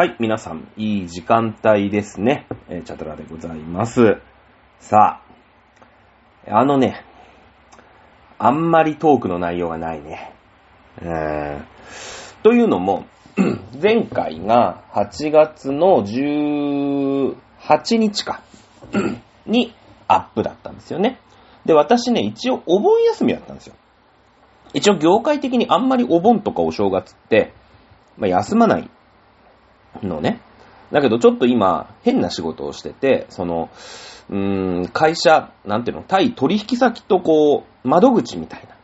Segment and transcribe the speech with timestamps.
[0.00, 2.46] はい、皆さん、いい時間帯ですね。
[2.70, 4.16] えーチャトラでございます。
[4.78, 5.20] さ
[6.46, 7.04] あ、あのね、
[8.38, 10.32] あんまりトークの内容がないね。
[11.02, 11.66] うーん
[12.42, 13.04] というのも、
[13.78, 17.36] 前回が8月の18
[17.98, 18.42] 日か、
[19.44, 19.74] に
[20.08, 21.20] アップだったんですよね。
[21.66, 23.74] で、私ね、一応お盆休みだったんですよ。
[24.72, 27.52] 一応業界的にあんまりお盆とかお正月って、
[28.16, 28.90] まあ、休まない
[30.02, 30.40] のね。
[30.92, 33.70] だけどちょっと今、変な仕事をしてて、その、
[34.28, 38.76] うーん、会社、なんていうの、対取引先とこう、窓口みたいな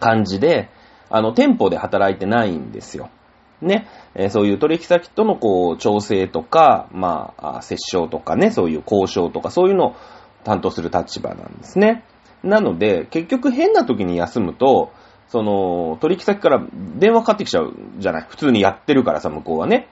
[0.00, 0.68] 感じで、
[1.10, 3.08] あの、店舗で働いてないんですよ。
[3.62, 3.86] ね。
[4.14, 9.96] えーそういう取引先とのこう、調整とか、まあ、あ折衝とかね、そういう交渉とか、そういうのを
[10.44, 12.04] 担当する立場なんですね。
[12.42, 14.92] なので、結局変な時に休むと、
[15.34, 16.64] その、取引先から
[16.96, 18.26] 電話かかってきちゃうじゃない。
[18.28, 19.88] 普通にやってるからさ、向こうはね。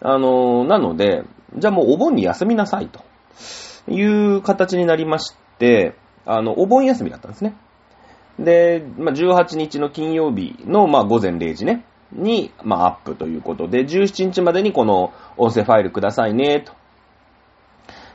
[0.00, 1.24] あの、なので、
[1.56, 3.00] じゃあもうお盆に休みなさいと
[3.90, 7.56] いう形になりまして、あの、お盆休みだったんですね。
[8.38, 16.72] で、まあ、18日の金曜日の、まあ、午前0時ね、に、まあ、アップということで、17日までにこの音声ファイルくださいね、と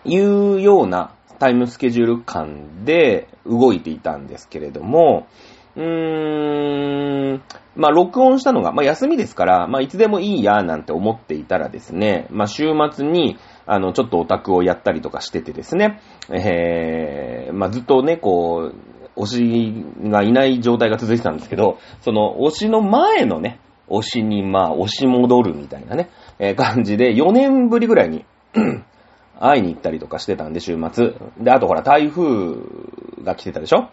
[0.06, 5.28] いうようなタイムスケジュール感で動いていたんですけれども、
[5.76, 7.42] うーん、
[7.76, 19.26] まあ、録音したのが、まあ、休みですから、まあ、いつでもいいや、なんて思っていたらですね、まあ、週末に、あの、ちょっとオタクをやったりとかしててですね、えー、まあ、ずっとね、こう、推
[20.04, 23.60] しがいない状態が続いてたんですけど、その推しの前のね、
[23.90, 28.24] 推しにまあ押し戻るみたいなね、えー感じで4年ぶりぐらいに
[29.42, 31.14] 会いに行ったりとかしてたんで、週末。
[31.40, 32.58] で、あとほら、台風
[33.24, 33.90] が来てたでしょ？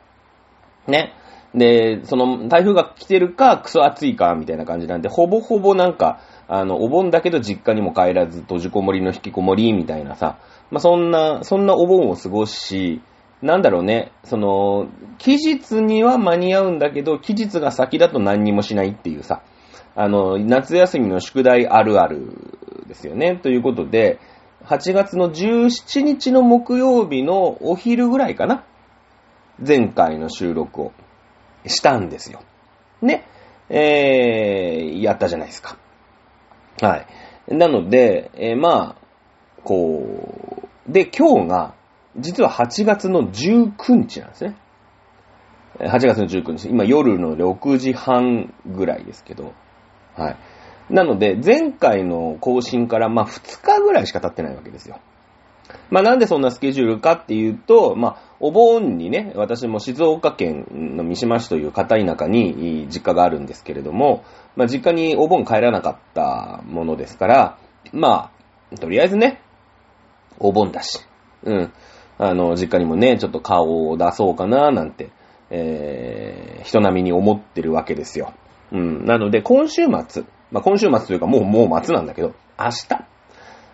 [0.86, 1.12] ね。
[1.54, 10.38] で、その台風が来てるか、クソ暑いか、みたいな感じなんで、ほぼほぼなんか、あの、お盆だけど実家にも帰らず、閉じこもりの引きこもり、みたいなさ、
[10.70, 13.00] まあ、そんな、そんなお盆を過ごし、
[13.42, 14.88] なんだろうね、その、
[15.18, 19.42] 期日には間に合うんだけど、期日が先だと何にもしないっていうさ、
[19.94, 23.36] あの、夏休みの宿題あるあるですよね。
[23.36, 24.18] ということで、
[24.64, 28.64] 8月の17日の木曜日のお昼ぐらいかな。
[29.64, 30.92] 前回の収録を
[31.68, 32.40] したんですよ。
[33.02, 33.26] ね。
[33.68, 35.76] えー、やったじゃないですか。
[36.80, 37.04] は
[37.48, 37.54] い。
[37.54, 39.06] なので、えーまあ、
[39.64, 41.74] こう、で、今日が、
[42.16, 44.56] 実は8月の19日なんですね。
[45.78, 46.68] 8月の19日。
[46.68, 49.52] 今夜の6時半ぐらいですけど。
[50.16, 50.36] はい。
[50.88, 55.00] なので、前回の更新から、まあ、2日ぐらいしか経ってないわけですよ。
[55.90, 60.66] まあ、なんでそんなスケジュールかっていうと、まあ、お盆にね、私も静岡県
[60.96, 64.24] の三島市という片田舎に実家があるんですけれども、
[64.56, 67.58] まあ、実家にお盆帰らなかったものですから、
[67.92, 68.30] ま
[68.72, 69.40] あ、とりあえずね、
[70.38, 71.00] お盆だし、
[71.44, 71.72] うん、
[72.18, 75.10] あの、実家にもね、ちょっと顔を出そうかな、なんて、
[75.50, 78.34] えー、人並みに思ってるわけですよ。
[78.72, 82.88] うん、なので、今週末、まあ、今週末というかもう、もう末なんだけど、明日、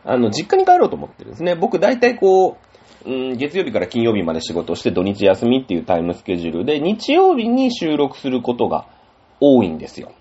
[0.04, 1.54] あの、実家に帰ろうと思ってるんですね。
[1.54, 2.72] 僕大体こう、
[3.04, 8.86] うん、月曜日から金曜日まで仕事をして土日休みっていうタイムスケジュールで、日曜日に収録することが
[9.40, 10.12] 多いんですよ。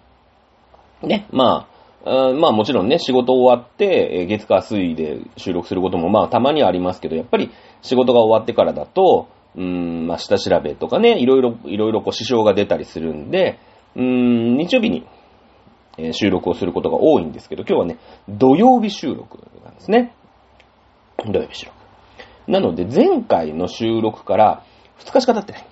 [1.03, 1.67] ね、ま
[2.05, 13.59] あ、まあもちろんね、仕事終わって、月火水で収録することもまあたまにはありますけど、やっぱり仕事が終わってからだと、うん、まあ下調べとかね、いろいろ、いろいろこう支障が出たりするんで、
[13.95, 15.05] うん、日曜日に、
[16.13, 17.97] 収録をすることが多いんですけど、今日はね、
[18.29, 20.15] 土曜日収録なんですね。
[21.25, 21.80] 土曜日収録。
[22.51, 24.63] なので、前回の収録から
[24.99, 25.65] 2日しか経ってない。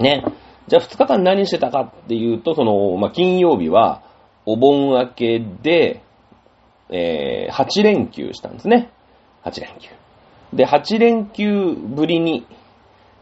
[0.00, 0.24] ね。
[0.68, 4.02] じゃあ2日間何してたかっていうと、その、まあ、金曜日は、
[4.46, 6.02] お盆明けで、
[6.88, 8.90] えー、8連休したんですね。
[9.44, 9.90] 8連休。
[10.52, 12.46] で、8連休ぶりに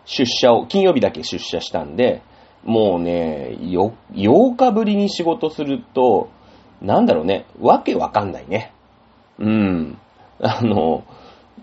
[0.05, 2.21] 出社を、金曜日だけ出社したんで、
[2.63, 6.29] もうね、よ、8日ぶりに仕事すると、
[6.83, 8.75] なんだろうね、わけわかんないね。
[9.39, 9.99] うん。
[10.41, 11.05] あの、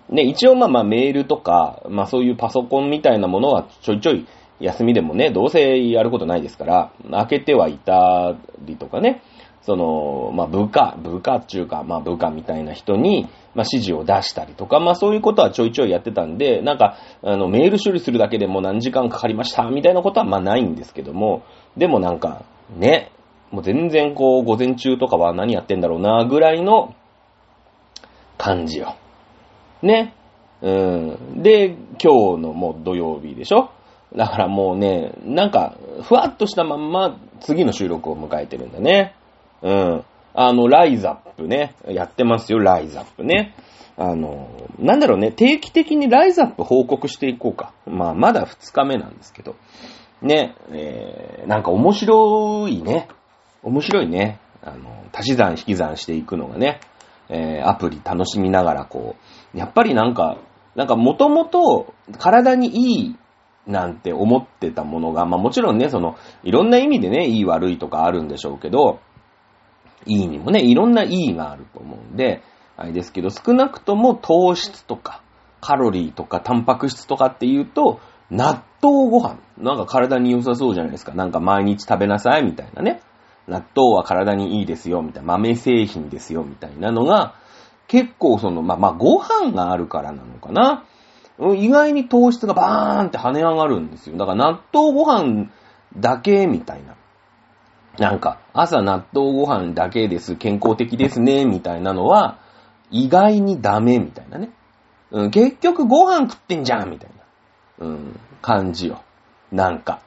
[0.09, 4.27] ね、一応まあまあメールとか、まあそういうパソコンみたいなものはちょいちょい
[4.59, 9.21] 休みでもね、どうせやることないですから、開けてはいたりとかね、
[9.61, 21.43] その、まあ部下、部下っていうか、まあ部下みたいな人に、まあ指示を出したりとか、まあそういうことはちょいちょいやってたんで、なんか、あの、メール処理するだけでも何時間かかりました、みたいなことはまあないんですけども、
[21.77, 22.43] でもなんか、
[22.75, 23.11] ね、
[23.51, 26.95] もう全然こう、午前中とかは何やってんだろうな、ぐらいの
[28.37, 28.95] 感じよ。
[29.81, 30.13] ね。
[30.61, 31.41] うん。
[31.41, 33.69] で、今日のもう土曜日でしょ？
[34.15, 39.15] だからもうね、なんか、ふわっとしたまんま次の収録を迎えてるんだね。
[39.61, 40.03] うん。
[40.33, 41.75] あの、ライザップね。
[41.87, 43.55] やってますよ、ライザップね。
[43.97, 44.49] あの、
[44.79, 47.73] なんだろうね、定期的にライザップ報告していこうか。
[47.85, 49.55] まあ、まだ2日目なんですけど。
[50.21, 53.07] ね、えー、なんか面白いね。
[53.63, 54.39] 面白いね。
[54.63, 56.79] あの、足し算引き算していくのがね、
[57.29, 59.21] えー、アプリ楽しみながらこう、
[59.53, 60.37] やっぱりなんか、
[60.75, 63.15] なんかもともと体にいい
[63.67, 68.99] なんて思ってたものが、まあもちろんね、その、いろんな意味でね、いい悪いとかあるんでしょうけど、
[70.05, 72.41] いいにもね、いろんないいがあると思うんで、
[72.77, 75.21] あれですけど、少なくとも糖質とか、
[75.59, 77.99] カロリーとか、タンパク質とかっていうと、
[78.31, 79.37] 納豆ご飯。
[79.57, 81.13] なんか体に良さそうじゃないですか。
[81.13, 83.01] なんか毎日食べなさい、みたいなね。
[83.47, 85.33] 納豆は体にいいですよ、みたいな。
[85.33, 87.35] 豆製品ですよ、みたいなのが、
[87.91, 90.85] 結構その、まあ、まあ、ご飯があるからなのかな。
[91.57, 94.15] 意外に糖質がバーンって跳ね上がるんですよ。
[94.15, 95.49] だから納豆ご飯
[95.97, 96.95] だけみたいな。
[97.99, 102.39] なんか、朝納豆ご飯だけです、健康的ですね、みたいなのは、
[102.91, 104.51] 意外にダメみたいなね。
[105.11, 107.09] うん、結局ご飯食ってんじゃんみたい
[107.79, 109.01] な、うん、感じよ。
[109.51, 109.99] なんか。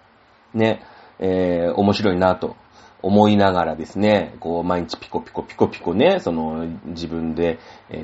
[0.54, 0.80] ね、
[1.18, 2.56] えー、面白いなと
[3.04, 7.58] 思いながらですね、こう、毎日ピコピコピコピコね、その、自分で、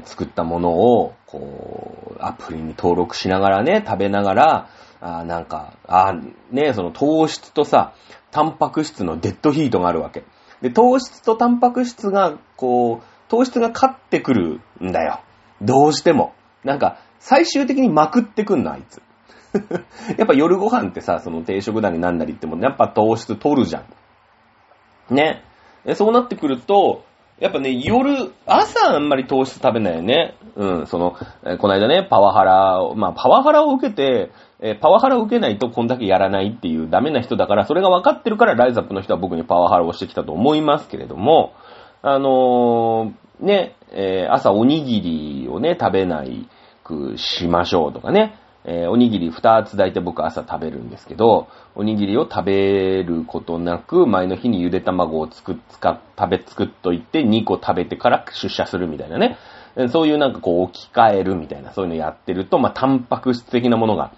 [0.05, 4.69] 作ったものを、こう、アプリに登録しながらね、食べながら、
[5.01, 6.13] あなんか、あ
[6.51, 7.95] ね、その糖質とさ、
[8.31, 10.25] タンパク質のデッドヒートがあるわけ。
[10.61, 15.21] で、糖質とタンパク質が、こう、糖質が勝ってくるんだよ。
[15.63, 16.35] どうしても。
[16.63, 19.01] なんか、最終的にまくってくんの、あいつ。
[20.19, 23.85] やっぱ夜ご飯ってさ、その定食だになんなりっても、やっぱ糖質取るじゃん。
[25.15, 25.43] ね。
[25.95, 27.05] そうなってくると、
[27.41, 30.35] やっぱね、夜、朝あんまり糖質食べないよね。
[30.57, 34.31] うん、その、えこの間ね、パワハラを、まあ、パワハラを受けて、
[34.61, 41.55] えパワハラを受けないとこんだけやらないっていうダメな人だから、それが分かってるからライザップの人は僕にパワハラをしてきたと思いますけれども、
[42.03, 46.47] あのー、ね、え、朝おにぎりをね、食べない
[46.85, 48.35] くしましょうとかね、
[48.73, 59.37] えー、おにぎり2つ大体僕朝食べるんですけど、おにぎりを食べることなく、前の日にゆで卵をつく、使っ、食べ作っといて、2個食べてから出社するみたいなね。
[59.89, 64.13] そういうなんかこう置き換えるみたいな、そういうのやってると、まあ、タンパク質的なものが、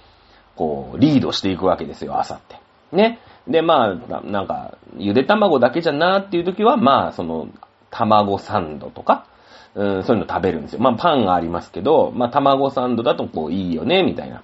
[0.55, 2.61] こう、リードしていくわけですよ、朝って。
[2.95, 3.21] ね。
[3.49, 7.49] で、まあ、なんか、ゆで卵だけじゃなーっていう時は、まあ、その、
[7.91, 9.25] 卵サンドとか、
[9.75, 10.81] ん、そういうの食べるんですよ。
[10.81, 14.43] まあ、パンがありますけど、まあ、卵サンドだとこういいよね、みたいな。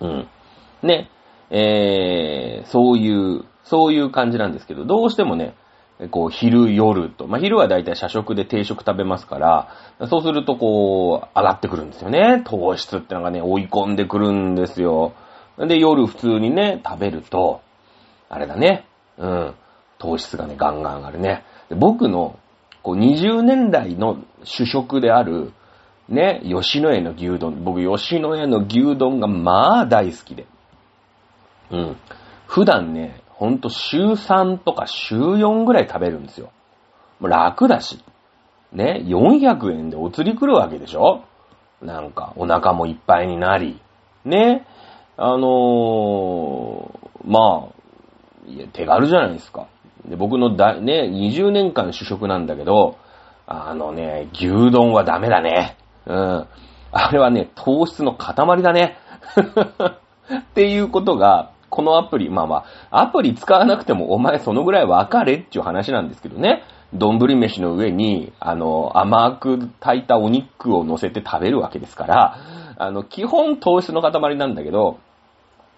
[0.00, 0.28] うん。
[0.82, 1.10] ね。
[1.50, 5.54] えー、そういう、そういう感じなんですけど、どうしてもね、
[6.10, 12.42] こう、昼、夜と、まあ、昼はだいたい社食で定食食べますから、そうするとこう、上がってくるんですよね。
[12.44, 15.12] 糖質ってのがね、追い込んでくるんですよ。
[15.58, 17.60] で、夜普通にね、食べると、
[18.30, 18.86] あれだね、
[19.18, 19.54] うん、
[19.98, 21.44] 糖質がね、ガンガン上がるね。
[21.70, 22.38] 僕の
[22.82, 25.52] こう20年代の主食である、
[26.08, 27.62] ね、吉野家の牛丼。
[27.64, 30.46] 僕、吉野家の牛丼がまあ大好きで。
[31.70, 31.96] うん。
[32.46, 36.50] 普段ね、ほんと週3とか週4ぐらい食べるんですよ。
[37.20, 38.02] 楽だし。
[38.72, 41.24] ね、400円でお釣り来るわけでしょ？
[41.82, 43.80] なんか、お腹もいっぱいになり。
[44.24, 44.66] ね、
[45.16, 46.90] あのー、
[47.24, 49.66] まあ、いや、手軽じゃないですか。
[50.06, 52.96] で、僕のだ、ね、20年間主食なんだけど、
[53.46, 55.76] あのね、牛丼はダメだね。
[56.06, 56.46] うん。
[56.92, 58.96] あれはね、糖質の塊だね。
[60.34, 66.62] っていうことが、このアプリ、まあまあ、アプリ使わなくてもお前そのぐらい分かれっていう話なんですけどね。
[66.92, 72.36] 丼飯の上に、あの、甘く炊いたお肉を乗せて食べるわけですから、
[72.76, 74.98] あの、基本糖質の塊なんだけど、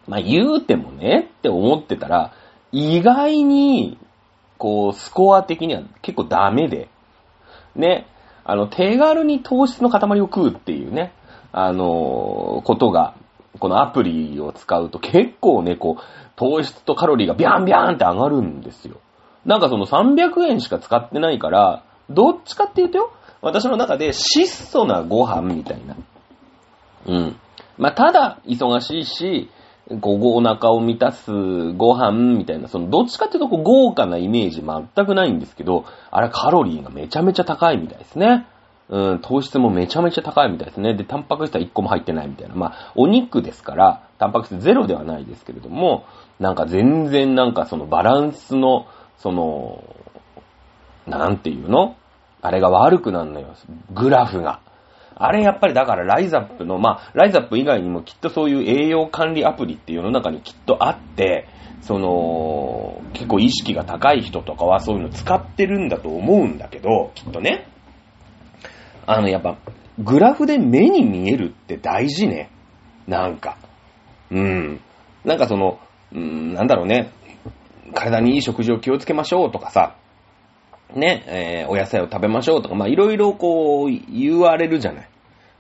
[0.09, 2.33] まあ言うてもねって思ってたら、
[2.73, 3.99] 意外に
[4.63, 6.89] こう、スコア的には結構ダメで、
[7.75, 8.07] ね、
[8.45, 11.13] あの、手軽に糖質の塊を食うっていうね、
[11.51, 13.17] あのことが、
[13.59, 16.03] このアプリを使うと結構ね、こう、
[16.37, 19.01] 糖質とカロリーがビャンビャンって上がるんですよ。
[19.45, 25.97] なんかその300円しか使ってないから、どっちかって言うとよ、私の中で質素なご飯みたいな。
[27.07, 27.37] うん。
[27.79, 29.51] まあ、ただ忙しいし、
[30.01, 31.31] こう、お腹を満たす
[31.73, 38.47] ご飯みたいな、その、どっちかっていうとこう豪華なイメージ全くないんですけど、あれカロリーがめちゃめちゃ高いみたいですね。
[38.89, 40.95] うん、糖質もめちゃめちゃ高いみたいですね。
[40.95, 42.55] で、タンパク質は1個も入ってないみたいな。
[42.55, 46.05] まあ、お肉ですから、タンパク質ゼロではないですけれども、
[46.41, 48.87] なんか全然なんかそのバランスの、
[49.19, 49.83] その、
[51.07, 51.97] なんていうの？
[52.43, 53.55] あれが悪くなるのよ。
[53.93, 54.61] グラフが。
[55.17, 61.49] あれやっぱりだからライザップの、まあ、ライザップ以外にもきっとそういう栄養管理アプリって世の中にきっとあって、
[61.83, 67.67] その、結構意識が高い人とかはそういうの使ってるんだと思うんだけど、きっとね。
[69.05, 69.59] あの、やっぱ、
[69.99, 72.51] グラフで目に見えるって大事ね。
[73.09, 73.59] なんか。
[74.31, 74.81] うん。
[75.25, 75.81] なんかその、
[76.13, 77.11] うん、なんだろうね。
[77.95, 79.97] 体にいい食事を気をつけましょうとかさ、
[80.95, 85.09] ね、えー、お野菜を食べましょうとか、まあいろいろこう言われるじゃない。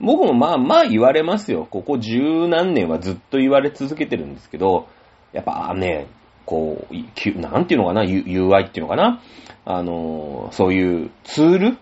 [0.01, 1.67] 僕もまあまあ言われますよ。
[1.71, 4.89] ここ十何年はずっと言われ続けてるんですけど、
[5.33, 6.07] やっぱね、
[6.45, 9.21] こう、なんていうのかな、UI っていうのかな。
[9.65, 11.79] あの、そういうツール、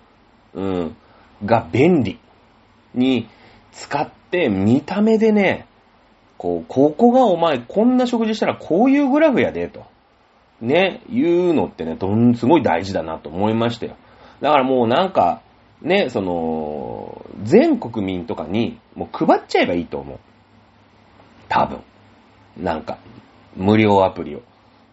[0.54, 0.96] うん、
[1.44, 2.18] が便利
[2.94, 3.28] に
[3.72, 5.66] 使って見た目でね、
[6.36, 9.84] こう、ここがお前こんな食事したらこういうグラフやで、と。
[10.60, 13.96] ね、言うのってね、どん、すごい大事だなと思いましたよ。
[14.40, 15.42] だからもうなんか、
[15.82, 20.18] ね、その、全国民とかにもう配っちゃえばいいと思う。
[21.48, 21.80] 多分。
[22.56, 22.98] なんか、
[23.56, 24.42] 無料アプリを。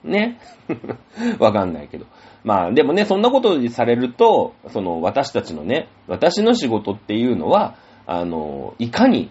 [0.04, 0.40] ね。
[1.40, 2.06] わかんないけど。
[2.44, 9.30] まあ、でもね、そんなことにされると、その、私たちのね、私の仕事っていうのは、あの、いかに、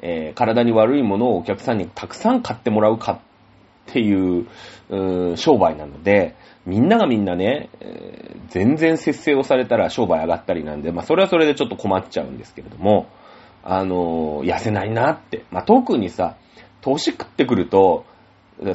[0.00, 3.20] えー、体に悪いものをお客さんにたくさん買ってもらうか
[3.88, 4.46] っていう、
[4.90, 6.34] う商売なので、
[6.66, 13.06] みんながみんなね、えー、全然節制をされたら商売上がったりなんで、まあそれはそれでちょっと困っちゃうんですけれども、
[13.64, 15.44] あのー、痩せないなって。
[15.50, 16.36] まあ特にさ、
[16.80, 18.04] 年食ってくると、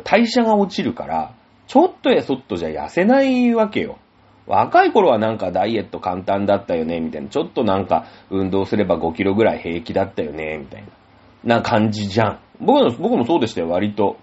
[0.03, 1.34] 代謝が落ちるから、
[1.67, 3.98] ちょっとやそっとじゃ痩せないわけよ。
[4.46, 7.29] 若い頃はなんかダイエット簡単だったよね、みたいな。
[7.29, 10.84] ちょっとなんか運動すれば5キロぐらい平気だったよね、みたい
[11.43, 11.58] な。
[11.58, 12.39] な感じじゃん。
[12.60, 14.17] 僕の、僕もそうでしたよ、割と。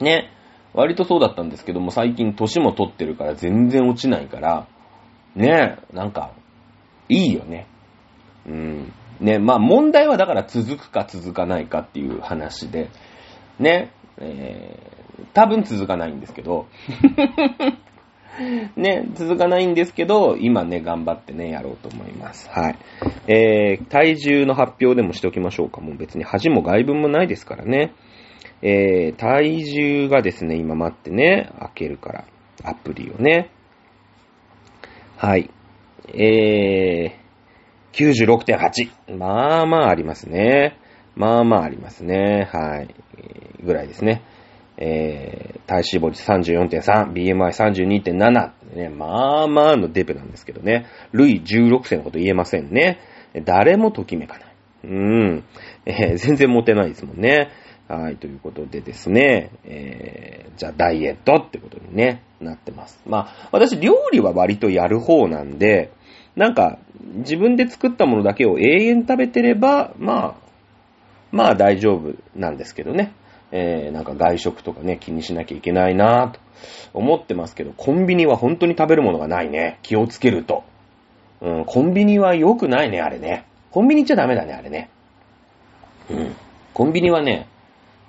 [0.00, 0.30] ね。
[0.74, 4.66] 割とそうだったんですけども、最近年も取ってるから全然落ちないから、
[5.34, 6.32] ね、なんか、
[7.08, 7.66] いいよね。
[8.46, 8.92] うん。
[9.20, 12.90] ね、まあ問題はだから続くか続かないかっていう話で、
[13.58, 16.66] ね、えー、多分続かないんですけど、
[18.76, 22.48] ね、続かないんですけど、今ね、頑張ってね、やろうと思います。
[22.50, 22.78] はい。
[23.28, 25.80] えー、体重の発表でもしておきましょうか。
[25.80, 27.92] もう別に恥も外分もないですからね。
[28.62, 32.24] えー、体重がですね、今待ってね、開けるから、
[32.64, 33.50] アプリをね。
[35.16, 35.50] はい。
[36.08, 39.16] えー、96.8。
[39.16, 40.78] まあまあありますね。
[41.16, 42.48] まあまあありますね。
[42.52, 42.94] はい。
[43.64, 44.22] ぐらいですね。
[44.78, 50.86] えー、体脂肪率34.3、BMI32.7、ね、まあまあのデブなんですけどね。
[51.12, 52.98] ルイ16世のこと言えませんね。
[53.44, 54.54] 誰もときめかない。
[54.84, 55.44] うん。
[55.86, 57.50] えー、全然モテないですもんね。
[57.92, 62.98] はい、ということでですね、えー、じゃあダイエットってことにね、なってます。
[63.04, 65.92] まあ、私料理は割とやる方なんで、
[66.34, 66.78] なんか、
[67.16, 70.34] 自分で作ったものだけを永遠食べてれば、まあ、
[71.32, 73.12] まあ大丈夫なんですけどね。
[73.50, 76.40] えー、なんか外食とかね、気にしなきゃいけないなぁと
[76.94, 79.78] 思ってますけど、コンビニは本当に食べるものがないね。
[79.82, 80.64] 気をつけると。
[81.42, 83.44] うん、コンビニは良くないね、あれね。
[83.70, 84.88] コンビニ行っちゃダメだね、あれね。
[86.10, 86.34] うん。
[86.72, 87.48] コンビニはね、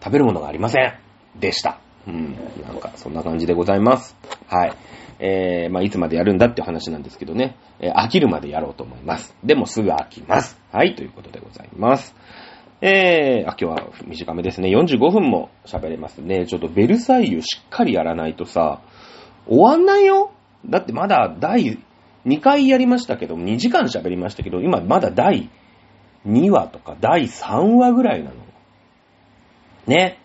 [0.04, 0.94] 食べるものがありません。
[1.40, 1.80] でした。
[2.08, 2.36] うん。
[2.62, 4.18] なんか、そんな感じでございます。
[4.48, 4.74] はい。
[5.20, 7.56] えー、まあ、いつまでやるんだって話なんですけどね。
[7.80, 9.34] えー、飽きるまでやろうと思います。
[9.44, 10.60] でもすぐ飽きます。
[10.72, 12.14] はい、ということでございます。
[12.82, 14.70] えー、あ、今日は短めですね。
[14.70, 16.46] 45分も喋れますね。
[16.48, 18.82] ちょっとベルサイユしっかりやらないとさ、
[19.48, 20.32] 終わんないよ
[20.66, 21.78] だってまだ第
[22.26, 25.50] 2回やりましたけど、2時間喋りましたけど、今まだ第
[26.28, 28.36] 2話とか第3話ぐらいなの。
[29.88, 30.20] ね。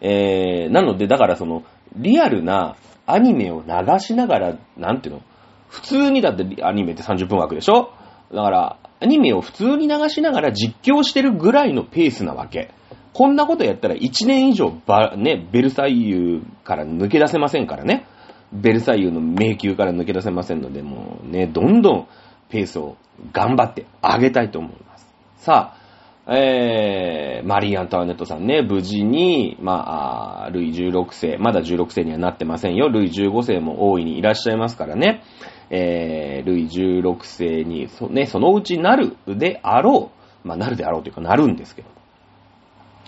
[0.00, 1.62] えー、なので、だからその、
[1.96, 5.22] リアルなアニメを流しながら、なんていうの？
[5.68, 7.92] 普通にだってアニメって30分枠でしょ？
[8.34, 12.70] だから、アニメを普通に流しながら実況してるぐらいのペースなわけ。
[13.12, 18.06] こんなことやったら1年以上ば、ね、ベルサイユから抜け出せませんからね。
[18.52, 22.08] ベルサイユの迷宮から抜け出せませんので、もうね、どんどん
[22.48, 22.96] ペースを
[23.32, 25.06] 頑張って上げたいと思います。
[25.38, 25.81] さあ、
[26.26, 32.88] えー、マリー・アントワネットさんね、無事に、まあ、ルイ16世、まだ16世にはなってませんよ。
[32.88, 35.22] ルイ15世も大いにいらっしゃいますからね。
[35.70, 40.12] えー、ルイ16世に、そ,、ね、そのうちなるであろ
[40.44, 40.48] う。
[40.48, 41.88] まあ、なるであろうというか、なるんですけど。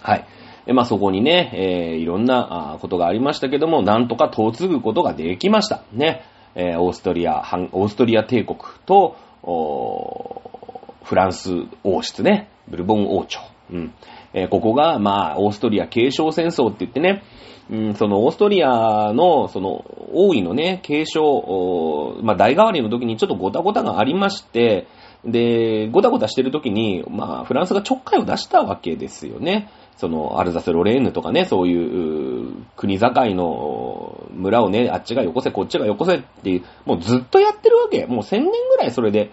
[0.02, 0.26] はい。
[0.72, 5.82] まあ、そこにね、えー、いろんなことがありましたけども、なんとか嫁ぐことができました。
[5.92, 6.22] ね。
[6.56, 7.42] えー、オーストリア、
[7.72, 9.16] オーストリア帝国と、
[11.04, 11.50] フランス
[11.84, 12.48] 王室ね。
[12.68, 13.40] ブルボン王朝。
[13.70, 13.94] うん。
[14.32, 17.22] えー、ここが、まあ、オーストリア継承戦争って言ってね、
[17.70, 24.86] うん、そのオーストリアの、その、王位のね、継承、まあ、代替わりの時にちょっとゴタゴタがありまして、
[25.24, 29.70] で、ゴタゴタしてる時に、まあ、フランスがちょっかいを出したわけですよね。
[29.96, 38.04] その、アルザス・ロレーヌとかね、そういう国境の村をね、あっちがよこせ、こっちがよこせっていう、もうずっとやってるわけ。
[38.06, 39.30] もう千年ぐらいそれで、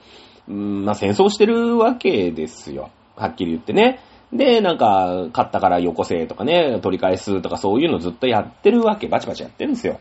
[0.47, 2.89] うん、まあ戦争してるわけですよ。
[3.21, 3.99] はっきり言ってね。
[4.33, 9.07] で、なんか、勝ったからよこせとかね、取り返すとかそういうのずっとやってるわけ。
[9.07, 9.99] バチバチやってるんですよ。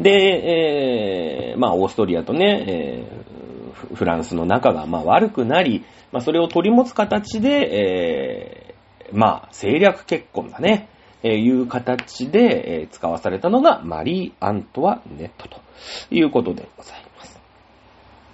[0.00, 10.88] で、えー、まあ、オーストリアとね、えー、フランスの仲が、まあ、悪くなり、まあ、それを取り持つ形で、えー、まあ、政略結婚だね、
[11.22, 15.60] えー、いう形で、えー、使わされたのが、マリー・アントワネットと
[16.10, 17.05] いうことでございます。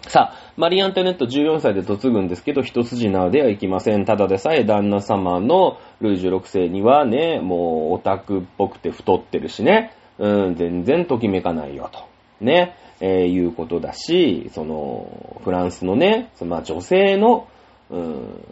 [0.09, 4.05] さあ、マリ・アントネット14歳で嫁ぐんですけど、一筋縄ではいきません。
[4.05, 12.01] ただでさえ旦那様のルイ16世にはね、もうオタクっぽくて太ってるしね、うん、全然ときめかないよと。
[12.45, 17.47] ね、えー、いうことだし、その、フランスのね、そのまあ女性の、
[17.91, 18.45] うん、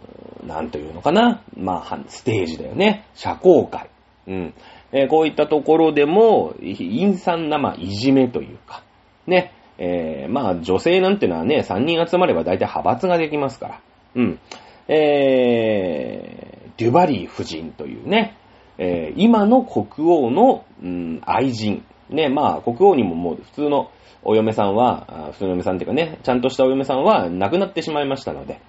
[0.45, 3.05] なんというのかな、まあ、ステージだよね。
[3.13, 3.89] 社交界。
[4.27, 4.53] うん。
[4.93, 8.83] えー、こういったところでも、陰惨な、まあ、いじめというか、
[9.27, 9.53] ね、
[9.83, 13.81] えー、まあ、女性なんてのはね、3人集まれば大体派閥ができますから。
[14.13, 14.39] うん。
[14.87, 18.37] えー、デュバリー夫人というね、
[18.77, 21.83] えー、今の国王の、うん、愛人。
[22.11, 23.89] ね、まあ、国王にももう普通の
[24.21, 28.59] お嫁さんは、普通の嫁さんっていうかね、ちゃんとしたお嫁さんは亡くなってしまいましたので、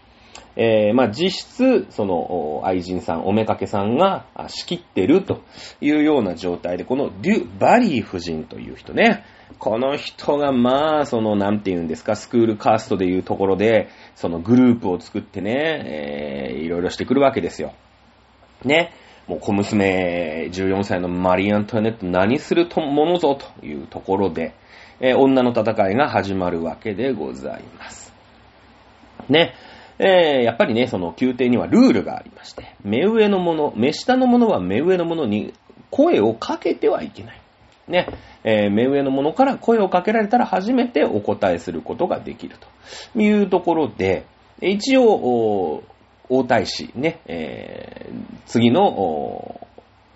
[0.56, 5.40] えー、まあ、実質、その、愛人さん、おめかけさんが仕切ってると
[5.82, 9.24] いうような状態で、このデュ・バリー夫人という人ね、
[9.62, 17.72] この人が、まあ、その、なんて言うんですか、スクールカーストでいうところで、そのグループを作ってね、えー、いろいろしてくるわけですよ。
[18.64, 18.92] ね。
[19.28, 24.52] もう小娘14歳のマリー・アントワネット何するとものぞというところで、
[24.98, 28.12] えー、女の戦いが始まるわけでございます。
[29.28, 29.54] ね。
[30.00, 35.54] えー、やっぱりね、その宮廷にはルールがありまして、目上の者、目下の者は目上の者に
[35.92, 37.41] 声をかけてはいけない。
[37.88, 38.06] ね、
[38.44, 42.56] えー、目上の者から声をかけられたら初めてお答えすることができる
[43.12, 44.24] というところで、
[44.60, 45.82] 一応、
[46.28, 49.60] 王太子ね、えー、次の、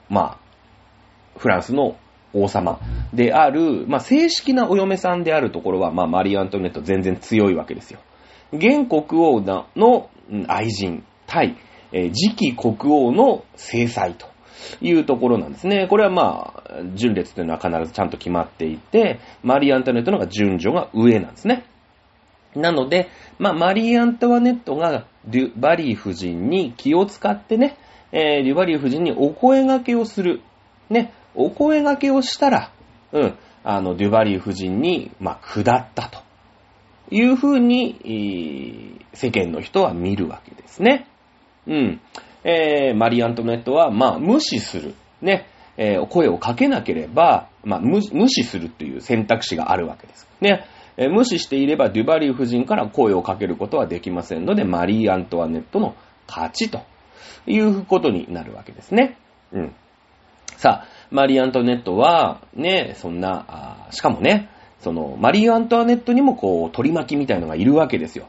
[0.09, 1.97] まあ、フランスの
[2.33, 2.81] 王様
[3.13, 8.01] である、まあ、正式なお嫁さんであるところは、まあ、マリー・アントネット全然強いわけですよ。
[8.53, 9.41] 現国王
[9.75, 10.09] の
[10.47, 11.57] 愛人対、
[11.93, 14.29] えー、次期国王の制裁と
[14.81, 15.87] いうところなんですね。
[15.89, 21.65] これはまあ、順列というのは必ずちゃんと決まっていて、マリー・アントネットの方が順序が上なんですね。
[22.55, 27.77] なので、まあ、マリー・アントワネットがデュバリー夫人に気を使ってね、
[28.13, 30.41] えー、デュバリー夫人にお声掛けをする。
[30.89, 32.73] ね、お声掛けをしたら、
[33.13, 36.23] うん、あの、デュバリー夫人に、まあ、下ったと
[37.11, 41.09] いうふうに、世間の人は見るわけですね。
[41.67, 42.01] うん。
[42.47, 44.95] えー、マリー・アントネットは、まあ、無視する。
[45.21, 45.47] ね。
[45.77, 50.29] えー、声をかけなければ、まあ、無視するという選択肢があるわけです。
[50.41, 50.65] ね。
[50.97, 55.95] え無視していればデュバリー夫人から声をかけることはできませんので、マリー・アントワネットの
[56.27, 56.81] 勝ちと
[57.47, 59.19] いうことになるわけですね。
[59.53, 59.75] うん。
[60.57, 64.49] さあ、マリー・アントネットは、ね、そんな、しかもね、
[64.81, 68.29] その、マリー・アントワネットにもこう、取り巻きみたいのがいるわけですよ。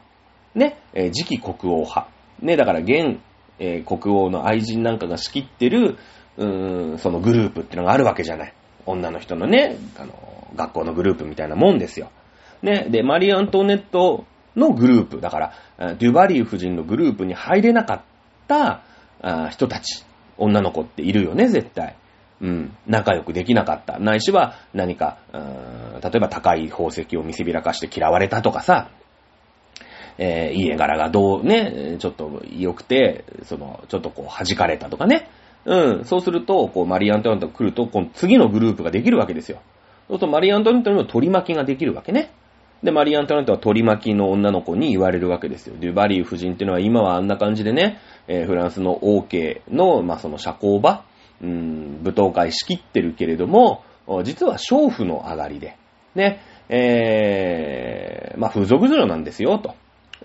[0.54, 2.08] ね、えー、次期国王派。
[2.42, 3.20] ね、だから現、
[3.58, 5.98] えー、国王の愛人なんかが仕切ってる、
[6.36, 8.54] うーん、そのグループってのがあるわけじゃない。
[8.86, 12.10] 女の人のね、あの、学校のグループみたいなもんですよ。
[12.62, 14.24] ね、で、マリー・アントネット
[14.56, 15.52] のグループ、だから、
[15.98, 18.00] デュバリー夫人のグループに入れなかっ
[18.46, 18.82] た
[19.22, 20.04] あ人たち、
[20.36, 21.96] 女の子っているよね、絶対。
[22.40, 23.98] うん、仲良くできなかった。
[23.98, 28.90] ないしは何か、例えば高い宝石を見せびらかして嫌われたとかさ、
[30.18, 35.28] えー、家柄がどうね、ちょっと良くて、その、ちょっとこう弾かれたとかね。
[35.64, 39.58] うん、そうすると、こう、マリー・アントネットが来ると、この次のグループができるわけですよ。
[40.08, 42.30] そうすると、マリー・アントネットにも取り巻きができるわけね。
[42.82, 45.74] で、マリー・アントワネットは取り巻きの女の子に言われるわけですよ。
[45.78, 51.02] デュバリー夫人っていうのは今はあんな感じでね、えー、フランスの王家の、まあ、その社交場、
[51.42, 53.82] うん、舞踏会仕切ってるけれども、
[54.22, 55.76] 実は娼婦の上がりで、
[56.14, 59.74] ね、えー、まあ、風俗嬢なんですよ、と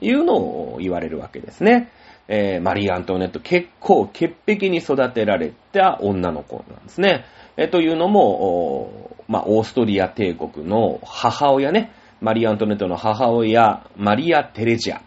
[0.02, 1.90] いうのを言われるわけですね。
[2.28, 7.26] えー、マリー・アントネット結構潔癖に育てられた女の子なんですね。
[7.58, 15.02] えー、というのも、まあ、オーストリア帝国の母親ね、マリー・アントネットの母親、マリア・テレジア。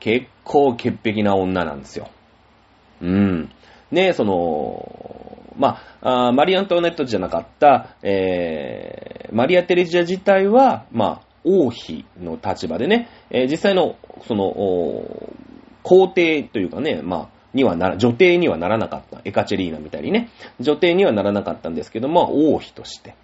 [0.00, 2.08] 結構潔癖な女なんですよ。
[3.02, 3.50] うん。
[3.90, 14.52] ね、その、まあ、マリー・アントネットじゃなかった、えー、マリア・テレジア自体は、まあ、王妃の立場でね、えー実際の、その、
[15.82, 19.20] 皇帝というかね、まあ、にはなら、女帝にはならなかった。
[19.24, 20.28] エカチェリーナみたいにね、
[20.60, 23.14] 女帝にはならなかったんですけども、王妃として。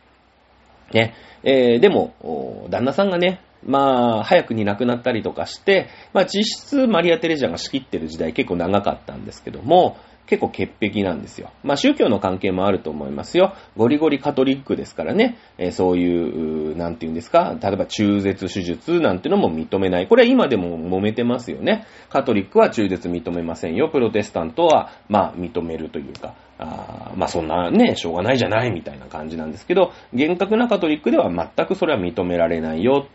[0.92, 1.14] ね。
[1.42, 9.96] えーでも、旦那さんがね、まあ、早くに亡くなったりとかして、まあ、実質マリア・テレジャが仕切ってる時代結構長かったんですけども、
[10.26, 11.50] 結構潔癖なんですよ。
[11.62, 13.54] まあ、宗教の関係もあると思いますよ。
[13.76, 20.06] ゴリゴリカトリックですからね、えーそういう、なんていうんですか、例えば中絶手術なんてのも認めない。
[20.06, 21.84] これは今でも揉めてますよね。
[22.08, 23.88] カトリックは中絶認めませんよ。
[23.88, 33.06] プロテスタントは、まあ、認めるというか、あまあそんなね、しょうがないじゃないみたいな感じなんですけど、厳格なカトリックでは全くそれは認められないよ、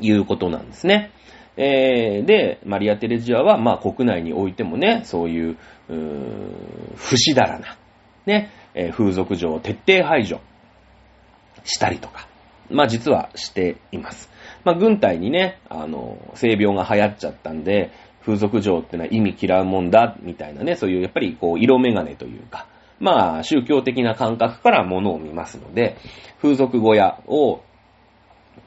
[0.00, 1.10] いうことなんですね。
[1.56, 5.56] えーで、マリア・テレジアは、まあ国内においてもね、そういう、
[5.88, 5.94] う
[6.96, 7.76] 不死だらな、
[8.26, 10.40] ね、えー風俗嬢を徹底排除
[11.64, 12.28] したりとか、
[12.70, 14.30] まあ実はしています。
[14.64, 17.90] まあ軍隊にね、あの、性病が流行っちゃったんで、
[18.24, 22.66] 風俗嬢ってのは意味嫌うもんだ、みたいなね、そういうやっぱりこう色眼鏡というか、
[23.00, 25.96] まあ宗教的な感覚から物を見ますので、
[26.40, 27.60] 風俗小屋を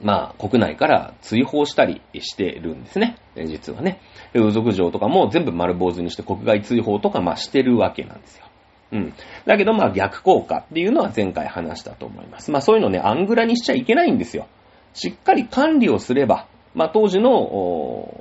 [0.03, 3.15] まあ、国内から追放したりしてるんですね。
[3.45, 4.01] 実はね。
[4.33, 8.45] 風俗嬢とかも全部丸坊主にして国外追放とか、まあしてるわけなんですよ。
[8.91, 9.13] うん。
[9.45, 12.51] だけど、まあ逆効果っていうのは前回話したと思います。
[12.51, 14.47] まあそういうのね、アングラにしちゃいけないんですよ。
[14.93, 18.11] しっかり管理をすれば、まあ当時の、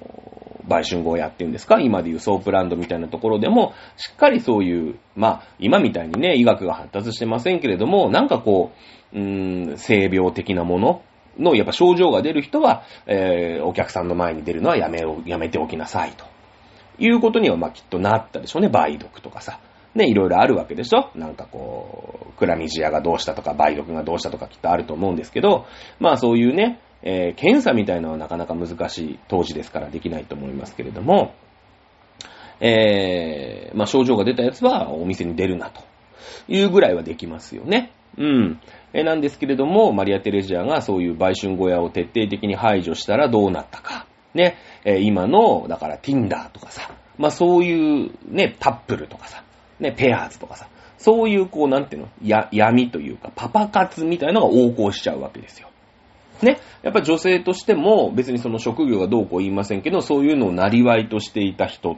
[0.69, 8.71] 売春小屋っていうんですか今でいうソープランドみたいなところでも、しっかりそういう、まあ、今みたいにね、医学が発達してませんけれども、なんかこ
[9.13, 11.03] う、うーん、性病的なもの
[11.39, 16.25] の、やっぱ症状が出る人は、えーお客さんの前に出るのはやめ、やめておきなさいと。
[16.99, 18.69] いうことには、まあ、きっとなったでしょうね。
[18.69, 19.59] 梅毒とかさ。
[19.95, 25.67] ね、いろいろあるわけでしょなんかこう、クラミジアがどうしたとか、梅毒がどうしたとかきっとあると思うんですけど、
[26.01, 31.35] まあそういうね、えー検査みたいなのはなかなか難しい当時ですからできないと思いますけれども、
[32.61, 35.83] えーまあ症状が出たやつはお店に出るなと
[36.49, 37.93] いうぐらいはできますよね。
[38.19, 38.61] うん。
[38.93, 44.07] えなんですけれども、マリア・テレジアがそういう売春小屋を徹底的に排除したらどうなったか。
[44.35, 44.57] ね。
[44.85, 49.43] え今の、だから Tinder とかさ、まあそういうね、タップルとかさ、
[49.81, 55.69] ね、ペアーズとかさ、そういうこう、なんていうの、や、闇というか、パパ活みたいなのが横行しちゃうわけですよ。
[56.43, 56.59] ね。
[56.83, 61.97] やっぱ女性としても、別にその職業がどうこう言いませんけど、そういうのをなりわいとしていた人、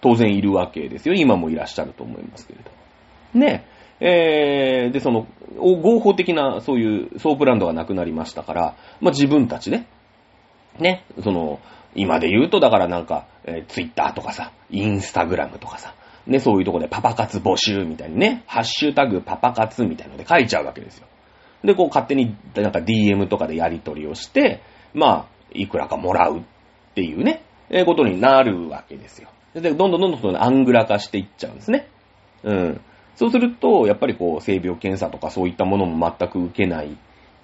[0.00, 1.14] 当然いるわけですよ。
[1.14, 2.70] 今もいらっしゃると思いますけれど。
[3.38, 3.66] ね。
[4.00, 5.26] えー、で、その、
[5.56, 9.84] 合法的な、そういうソープランドがなくなりましたから、まあ自分たちで、
[10.78, 11.60] ね、その、
[11.94, 15.94] 今で言うと、だからなんか、えー、ツイッターとかさ、インスタグラムとかさ、
[16.26, 21.06] ね、そういうとこでパパ活募集みたいにね、ハッシュタグパパ活みたいので書いちゃうわけですよ。
[21.62, 24.60] で、こう勝手になんか DM とかでやり取りをして、
[24.92, 26.42] まあ、いくらかもらうっ
[26.94, 29.28] ていうね、えーことになるわけですよ。
[29.54, 31.88] で、どんどんどんどんアングラ化していっちゃうんですね。
[32.42, 32.80] うん。
[33.16, 36.96] そうすると、やっぱりこう、性病検査とかそういったものも全く受けない、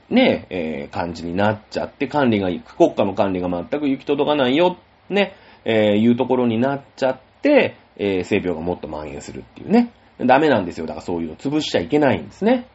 [0.09, 4.77] ね、えー感じになっちゃって、管理が、国家の管理が全く行き届かないよ、
[5.09, 9.93] ね、えーいうところになっちゃって、えー性病がもっと蔓延するっていうね。
[10.19, 10.87] ダメなんですよ。
[10.87, 12.67] だからそういうの潰しちゃいけないんですね。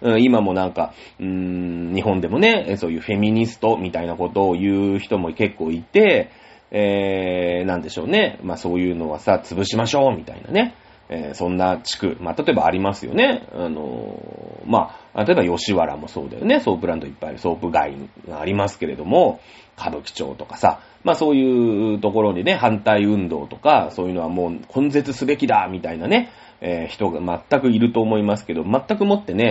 [0.00, 6.30] うん今もなんか、うーん、日本でもね、そういうフェミニストみたいなことを言う人も結構いて、
[6.70, 8.38] えー、なんでしょうね。
[8.42, 10.74] まあそういうのはさ、潰しましょうみたいなね。
[11.08, 13.46] えーそんな地区、まあ例えばありますよね。
[13.52, 16.60] あのーまあ、例えば吉原もそうだよね。
[16.60, 17.94] ソープランドいっぱいあるソープ街
[18.28, 19.40] がありますけれども、
[19.78, 29.44] 歌舞伎町とかさ、まあそういうところにね、反対運動とか、そういうのはもう根絶すべきだみたいなね、えー人が全くいると思いますけど、全くもってね、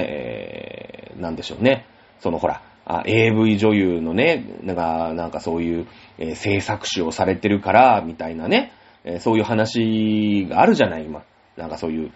[1.13, 1.85] えーなんでしょうね。
[2.19, 5.87] そのほら、あ AV 女優のね、なんか、なんかそういう、
[6.17, 8.73] えー制作種をされてるから、みたいなね、
[9.05, 11.23] えーそういう話があるじゃない、今。
[11.57, 12.11] なんかそういう、う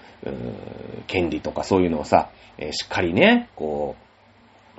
[1.08, 3.96] 権利とかそういうのをさ、えーしっかりね、こ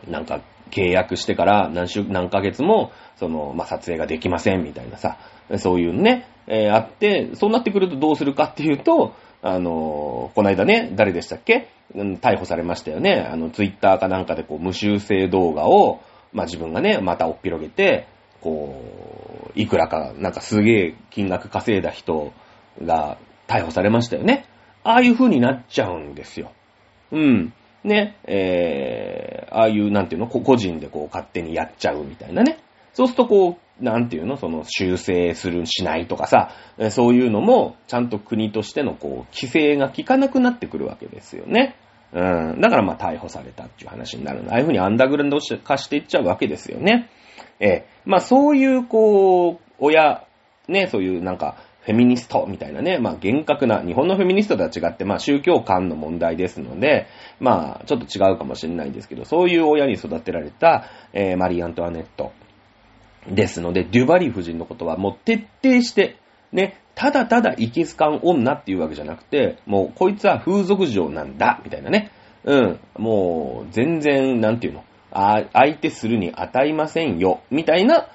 [0.06, 5.18] う、なんか契約してから何週、何ヶ月も、その、まあ、撮影ができませんみたいなさ、
[5.58, 11.68] そういうね、えーあって、そうなってくるとどうするかっていうと、あのーこの間ね、誰でしたっけ？
[11.94, 13.26] 逮捕されましたよね。
[13.32, 16.00] あの、ツイッターかなんかでこう、無修正動画を、
[16.32, 18.06] まあ、自分がね、またおっぴろげて、
[18.40, 18.80] こ
[19.48, 22.32] う、いくらか、なんかすげえ金額稼いだ人
[22.80, 23.18] が
[23.50, 24.44] 逮捕されましたよね。
[24.84, 26.52] ああいう風になっちゃうんですよ。
[27.10, 27.52] うん。
[27.82, 32.58] ね、えー、ああいう、なんていうの、個人でこう勝手にやっちゃうみたいなね。
[32.92, 34.36] そうするとこう、なんていうの？
[34.36, 36.50] その修正する、しないとかさ、
[36.90, 41.74] そういうのも、ちゃんと国としてのこう、規制が効かなくなってくるわけですよね。
[42.12, 42.60] うん。
[42.60, 47.08] だからまあ逮捕されたっていう話になるああいうふうにアンダーグラウンド化していっちゃうわけですよね。
[47.58, 47.86] ええ。
[48.04, 50.26] まあそういうこう、親、
[50.68, 57.06] ね、そういうなんか、フェミニストみたいなね、まあ厳格な、日本のフェミニストとは違って、まあ宗教観の問題ですので、
[57.38, 62.32] まあちょっと違うかもしれないんですけど、そういう親に育てられた、えー、マリー・アントワネット
[63.28, 66.16] ですので、デュバリー夫人のことはもう徹底して、
[66.52, 72.10] ね、ただただイキスカン女っていうわけじゃなくて、もうこいつは風俗嬢なんだ、みたいなね。
[72.44, 72.80] うん。
[72.96, 74.84] もう、全然、なんていうの。
[75.12, 78.08] あ、相手するに値ませんよ、みたいな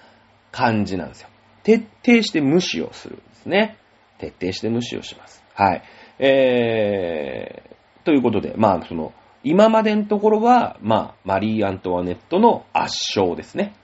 [0.52, 1.30] 感じなんですよ。
[1.64, 3.78] 徹底して無視をするんですね。
[4.18, 5.44] 徹底して無視をします。
[5.54, 5.84] はい。
[6.20, 13.76] えー、ということで、まあ、その、今までのところは、まあ、マリー・アントワネットの圧勝ですね。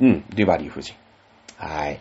[0.00, 0.94] うん、デュバリー夫人。
[1.56, 2.00] はい。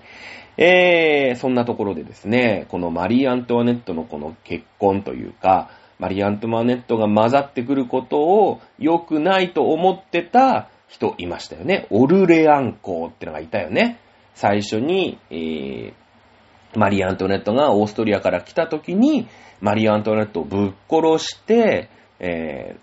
[0.57, 5.69] えー、そんなところでですね、このマリー・アントワネットのこの結婚というか、
[5.99, 11.87] マリー・アントワネットが混ざってくることを良くないと思ってた人いましたよね。
[11.89, 13.99] オルレアン公ってのがいたよね。
[14.33, 15.93] 最初に、えー、
[16.79, 19.27] マリー・アントネットがオーストリアから来た時に、
[19.61, 22.75] マリー・アントネットをぶっ殺して、え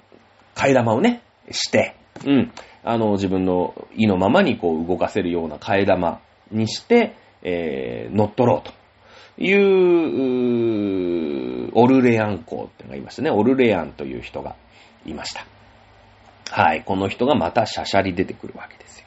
[0.54, 2.52] ー、替え玉をね、して、うん、
[2.84, 8.72] あの、自分の意のままにこう動かせるような替え玉にして、えー、乗っ取ろうと
[9.42, 9.52] い
[11.68, 13.30] う、オルレアン公ってのがいましたね。
[13.30, 14.56] オルレアンという人が
[15.06, 15.46] いました。
[16.50, 16.84] はい。
[16.84, 19.06] この人がまたシャシャリ出てくるわけですよ。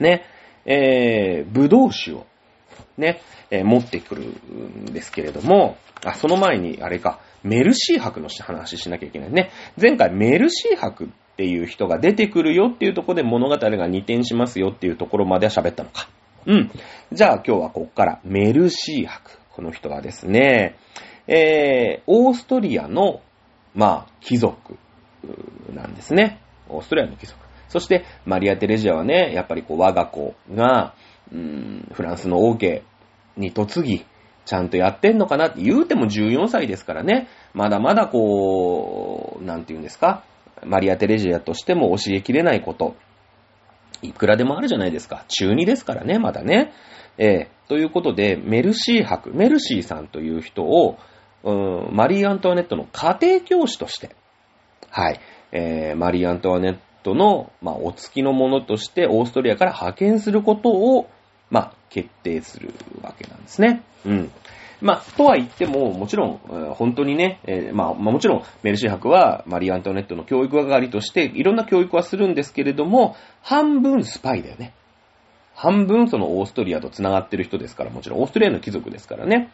[0.00, 0.24] ね。
[0.64, 2.26] えー、ブドウ酒を
[2.96, 9.50] ね、えー、持ってくるんですけれども、あ、その前に、あれか、メルシー博の話しなきゃいけないね。
[9.80, 16.08] 前回メルシー博っていう人が出てくるよっていうところで物語が二転しますよっていうところまでは喋ったのか。
[16.46, 16.70] うん。
[17.12, 19.38] じゃあ今日はここからメルシー博。
[19.50, 20.76] この人はですね、
[21.26, 23.22] えー、オーストリアの、
[23.74, 24.76] まあ、貴族
[25.72, 26.40] なんですね。
[26.68, 27.38] オーストリアの貴族。
[27.68, 30.94] そして、マリア・テレジアはね、やっぱりこう、我が子が、
[31.32, 32.82] うん、フランスの王家
[33.36, 34.04] に嫁ぎ、
[34.44, 40.24] ちゃんとやってんのかなって言うても14歳ですからね、まだまだこう、なんて言うんですか、
[40.64, 42.96] マリア・テレジアとしても教えきれないこと、
[44.02, 45.24] いくらでもあるじゃないですか。
[45.28, 46.72] 中2ですからね、まだね。
[47.16, 50.98] えー、ということで、メルシー博、メルシーさんという人を、
[51.42, 54.14] うん、マリー・アントワネットの家庭教師として、
[54.90, 55.20] はい、
[55.52, 61.08] えー、マリー・アントワネットの、まあ、お付きのものとしてオーストリアから派遣することを、
[61.54, 63.84] まあ、決定するわけなんですね。
[64.04, 64.32] うん。
[64.80, 66.38] まあ、とは言っても、もちろん、
[66.74, 74.74] 本当にね、えー、まあ、まあ、もちろん、メルシー博はマリー・アントネットの教育係として、いろんな教育はするんですけれども、半分スパイだよね。
[75.54, 79.52] 半分そのオーストリアと繋がってる人ですから、もちろんオーストリアの貴族ですからね。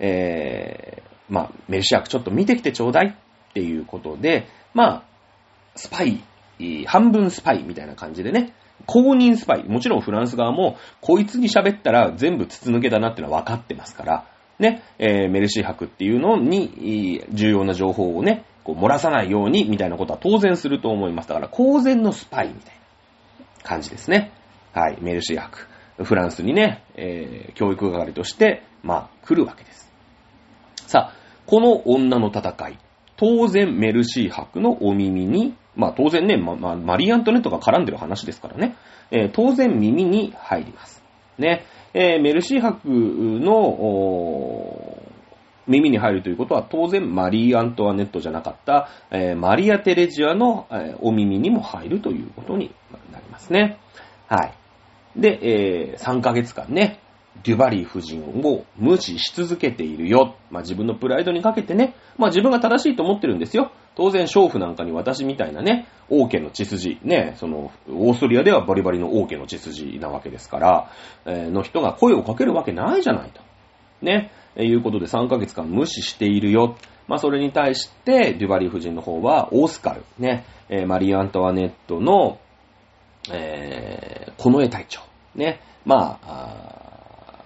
[0.00, 5.02] えー、まあ、メルシー博ちょっと見てきてちょうだいっていうことで、まあ、
[5.76, 6.24] スパイ
[6.86, 8.52] 半分スパイみたいな感じでね、
[8.84, 9.64] 公認スパイ。
[9.64, 14.26] もちろんフランス側も、こいつに喋ったら全部筒抜けだなってのは分かってますから、
[14.58, 21.28] ね、えー、メルシー博っていうのに、重要な情報をね、こう漏らさないように、みたいなことは当然すると思います。
[21.28, 24.32] だから、公然のスパイみたいな感じですね。
[24.72, 25.66] はい、メルシー博。
[26.04, 29.90] フランスにね、えー、教育係として、まあ、来るわけです。
[30.86, 31.12] さあ、
[31.46, 32.78] この女の戦い。
[33.16, 38.76] 当然メルシー博のお耳にまあ当然ね、ま、まマリー・アントネットが絡んでる話ですからね、
[39.10, 41.02] えー、当然耳に入ります。
[41.38, 45.02] ね、えー、メルシー博の、
[45.66, 52.72] 耳に入るということは当然マリー・アントワネットじゃなかった、えー、マリア・テレジアの、えー、お耳にも入るということに
[53.12, 53.78] なりますね。
[54.28, 55.20] はい。
[55.20, 57.00] で、えー、3ヶ月間ね、
[57.44, 60.36] デュバリー夫人を無視し続けているよ。
[60.50, 63.72] まあ、自分のプライドにかけてね、まあ、自分が正しいと思ってるんですよ。
[63.94, 70.90] 当然、娼婦なんかに私みたいなね、王家の血筋、ね、その、オーストリアではバリバリの王家の血筋なわけですから、
[71.24, 73.40] えー、の人が声をかけるわけないじゃないと。
[74.02, 76.76] ね、えー、いうことで3ヶ月間無視しているよ。
[77.08, 82.38] まあ、それに対して、デュバリー夫人の方は、オースカル、ね、えー、マリー・アントワネットの、
[83.32, 85.00] えー、こ絵隊長、
[85.34, 86.85] ね、まあ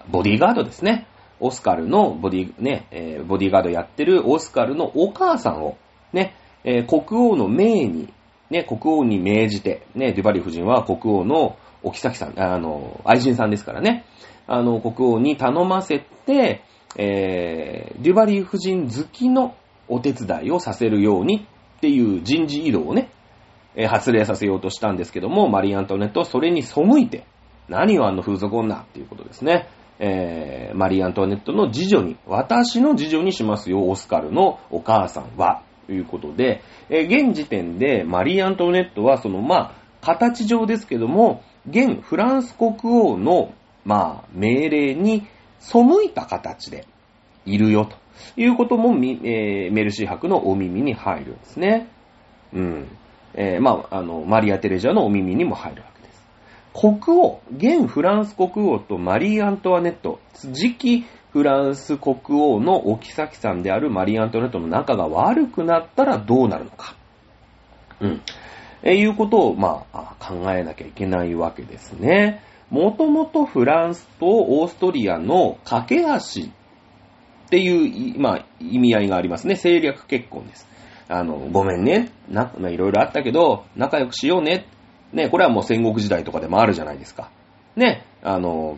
[0.09, 1.07] ボディーガードですね。
[1.39, 5.77] オスカルのボディ、ね、えー、ボディーガードやってるオスカルのお母さんを、
[6.13, 8.13] ね、えー、国王の命に、
[8.49, 14.05] ね、国王に命じて、ね、デュバリー夫人は国王のお妃さん、あの、愛人さんですからね、
[14.47, 16.61] あの、国王に頼ませて、
[16.97, 19.55] えー、デュバリー夫人好きの
[19.87, 23.09] お手伝いをさせるようにっていう人事異動をね、
[23.75, 27.25] えー、発令させようとしたんですけども、マリー・アントネットはそれに背いて、
[27.67, 29.67] 何よあの風俗女っていうことですね。
[30.03, 43.53] えー、マリー・アントワネットの次女に、私の次女にしますよ、オスカルのお母さんは、ということで、えー、現時点でマリー・アントワネットは、その、まあ、形上ですけども、現フランス国王の、
[43.85, 45.27] まあ、命令に
[45.59, 46.87] 背いた形で
[47.45, 47.95] いるよ、と
[48.41, 51.87] いうことも、えー、メルシー博のお耳に入るんですね。
[52.53, 52.87] うん。
[53.35, 55.83] えー、まあ、あの、マリア・テレジャのお耳にも入る。
[56.73, 66.95] 国王、現フランス国王とマリー・アントワネット、次期フランス国王のお妃さんであるマリー・アントワネットの仲が悪くなったらどうなるのか。
[67.99, 68.21] うん。
[68.83, 72.41] え、いうことを、まあ、考えなきゃいけないわけですね。
[72.69, 79.55] もともとフランスとオーストリアの架け橋っていう、まあ、意味合いがありますね。
[79.55, 80.67] 政略結婚です。
[81.09, 82.11] あの、ごめんね。
[82.29, 84.65] な、まあ、いろいろあったけど、仲良くしようね。
[85.13, 87.29] ね、これはもう戦国時代とかでもあるじゃないですか。
[87.75, 88.77] ね、あの、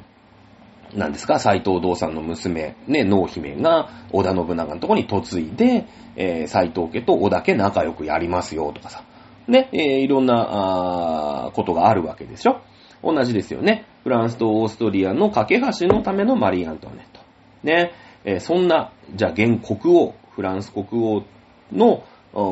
[0.96, 9.04] 何ですか、斎藤道さんの娘、ね、濃姫が織田信長のとこに嫁いで、えー、斎藤家と織田家仲良くやりますよとかさ。
[9.48, 12.62] ね、えー、いろんな、あことがあるわけでしょ。
[13.04, 13.86] 同じですよね。
[14.04, 17.22] フランスとオーストリアの架け橋のためのマリー・アントワネット。
[17.64, 17.92] ね、
[18.24, 21.24] えー、そんな、じゃあ現国王、フランス国王
[21.72, 22.04] の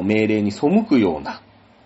[0.04, 1.42] 命令に背くような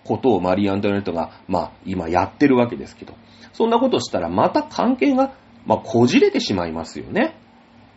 [0.06, 3.14] ことをマリー・アントワネットが、まあ、今やってるわけですけど、
[3.52, 7.36] そんなことしたらまた関係が、まあ、こじれてしまいますよね。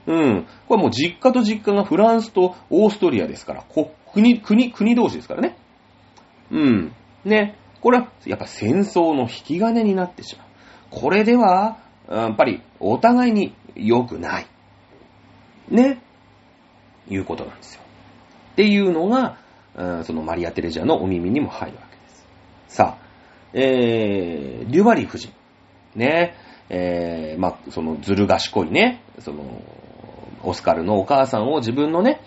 [0.06, 0.46] うん。
[0.66, 3.64] これもう実家と実家がフランスとオーストリアですから、
[4.12, 5.58] 国、国、国同士ですからね。
[6.50, 6.92] うん。
[7.24, 7.58] ね。
[7.82, 10.46] これは、やっぱ戦争の引き金になってしまう。
[10.90, 11.78] これでは、
[12.10, 14.46] やっぱり、お互いに良くない。
[15.68, 16.00] ね。
[17.10, 17.82] いうことなんですよ。
[18.52, 19.38] っていうのが、
[19.76, 21.87] うんそのマリア・テレジャーのお耳にも入るわけ。
[22.68, 23.08] さあ、
[23.52, 25.32] えー、デュバリー夫人。
[25.94, 26.34] ね、
[26.68, 29.62] えー、ま、そのずる賢いね、その、
[30.44, 32.20] オスカルのお母さんを自分のね、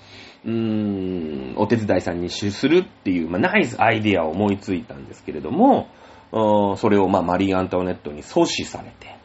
[0.43, 5.87] うーん、お手伝いさんにするっていう、まあ、ナイスアイディアを思いついたんですけれども、
[6.31, 9.15] それを、まあ、マリー・アントワネットに阻止されて、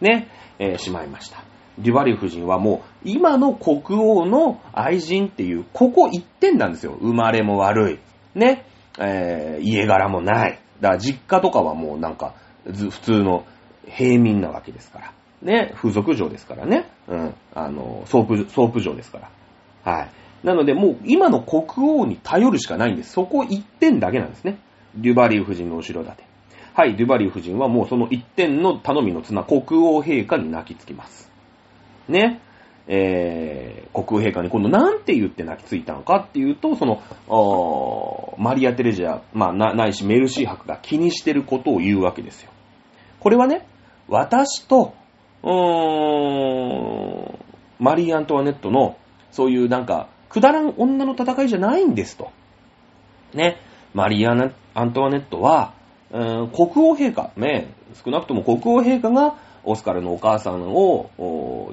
[0.00, 1.44] ね、えー、しまいました。
[1.78, 6.96] デュバリー夫人はもう、今の国王の愛人っていう、ここ一点なんですよ。
[7.00, 7.98] 生まれも悪い。
[8.34, 8.64] ね。
[8.98, 10.58] えー、家柄もない。
[10.80, 13.44] だから実家とかはもうなんか、普通の
[13.86, 15.12] 平民なわけですから。
[15.42, 15.72] ね。
[15.76, 16.90] 風俗嬢ですからね。
[17.08, 17.34] うん。
[17.54, 19.18] あの、ソープ、ソープ嬢ですか
[19.84, 19.92] ら。
[19.92, 20.10] はい。
[20.46, 23.12] なのでもう今の国王に頼るしかないんです。
[23.12, 24.58] そこ一点だけなんですね。
[24.94, 26.24] デュバリー夫人の後ろ盾。
[26.74, 31.30] はい、デュバリー夫人はもうその一点の頼みの綱、国王陛下に泣きつきます。
[32.08, 32.40] ね、
[32.88, 37.02] えー、国王陛下に今度なんて言って泣きついたのかっていうと、その、
[38.38, 42.50] マリア・テレジア、まあな、ないしメルシー博が気にしてることを言うわけですよ。
[43.18, 43.66] これはね、
[44.08, 44.94] 私と、
[45.42, 45.50] うー
[47.32, 47.38] ん、
[47.80, 48.96] マリー・アントワネットの、
[49.32, 52.30] そういうなんか、くだらん女の戦いじゃないんですと。
[53.34, 53.58] ね、
[53.94, 55.74] マリー・アントワネットは、
[56.10, 59.34] 国王陛下、ね、少なくとも国王陛下が
[59.66, 61.10] オスカルのお母さんを、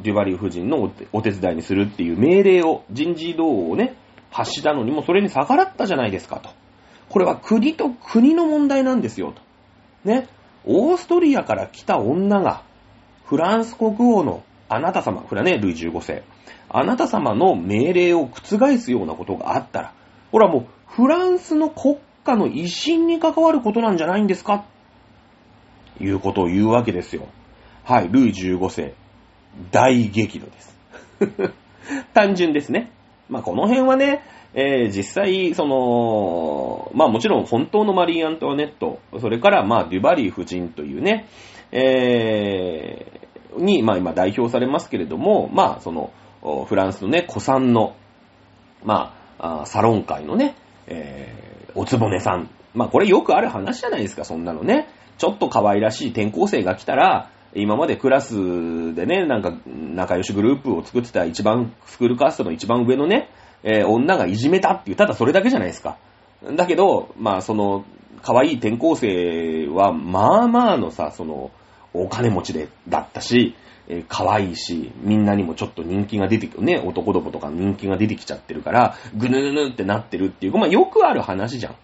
[0.03, 3.95] デュバリー夫人のお手伝いにするっていう命令を、人事異動をね、
[4.31, 6.49] 発したのにもそれに逆らったじゃないですかと。
[7.09, 9.41] これは国と国の問題なんですよと。
[10.09, 10.27] ね。
[10.65, 12.63] オーストリアから来た女が、
[13.25, 16.23] フランス国王のあなた様、これはね、ルイ15世。
[16.69, 19.93] あなた様の命令を覆すようなことがあったら、
[20.31, 24.65] これはもうフランスの国家の威信に関わることなんじゃないんですか？
[26.01, 27.27] いうことを言うわけですよ。
[27.83, 28.93] はい、ルイ15世、
[29.71, 30.79] 大激怒です。
[32.13, 32.91] 単純ですね。
[33.27, 34.21] まあ、この辺はね、
[34.53, 41.25] えー、実際、その、まあもちろん本当のマリー・アントワネット、それからまあデュバリー夫人というね、
[41.73, 46.11] えー、に、まあ今代表されますけれども、まあその、
[46.67, 47.95] フランスのね、古参の、
[48.83, 50.55] まあ、サロン界のね、
[50.87, 52.49] えー、おつぼねさん。
[52.73, 54.87] まあこれよくある話じゃないですか、そんなのね。
[55.17, 63.29] ちょっと可愛らしい転校生が来たら、今までクラスでね、なんか仲良しグループを作ってた一番、スクールカーストの一番上のね、
[63.63, 65.97] えー、女がいじめたっていう、ただそれだけじゃないですか。
[66.55, 67.85] だけど、まあその、
[68.21, 71.51] 可愛い転校生は、まあまあのさ、その、
[71.93, 73.55] お金持ちで、だったし、
[73.87, 81.75] えー、可愛いし、みんなにもちょっと人気が出てくるね、男どもとか人気が出てきちゃってるから、ぐぬぬぬってなってるっていう、まあよくある話じゃん。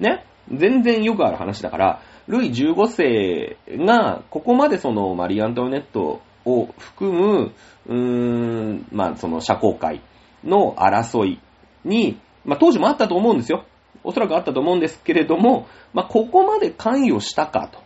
[0.00, 0.24] ね？
[0.50, 7.52] 全然よくある話だから、ルイ15世が、ここまでそのマリー・アントワネットを含む、
[7.86, 10.02] うーん、まあその社交界
[10.44, 11.40] の争い
[11.84, 13.64] に、まあ当時もあったと思うんですよ。
[14.04, 17.80] おそらくあったと思うんですけれども、まあここまで関与したかと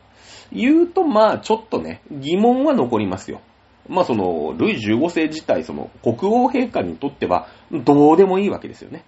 [0.52, 3.40] 言うと、まあ、ちょっとね、疑問は残りますよ。
[3.88, 9.04] まあ、その、ルイ15世自体、その、国王陛下にとっては、どうでもいいわけですよね。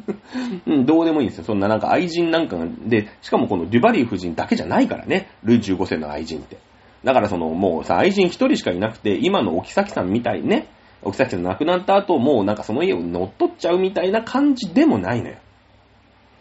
[0.66, 1.44] うん、どうでもいいんですよ。
[1.44, 6.58] そんななんか愛人なんかが、で、しかもこのデュバリー夫人だけじゃないからね、ルイ15世の愛人って。
[7.04, 10.68] だからその、もうさ、愛人一人しかいなくて、今のおきさきさんみたいね、
[11.02, 15.36] おきさきさん亡くなった後、もうなんかその家を乗っ取っちゃうみたいな感じでもないのよ。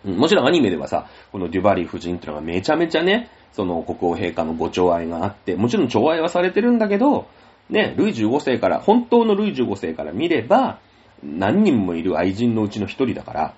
[0.06, 7.28] もちろんアニメではさ、このデュバリー夫人っていうのがめちゃめちゃね、その国王陛下のご寵愛があって、もちろん寵愛はされてるんだけど、
[7.70, 10.80] ね、ルイ15世から、本当のルイ15世から見れば、
[11.24, 13.56] 何人もいる愛人のうちの一人だから、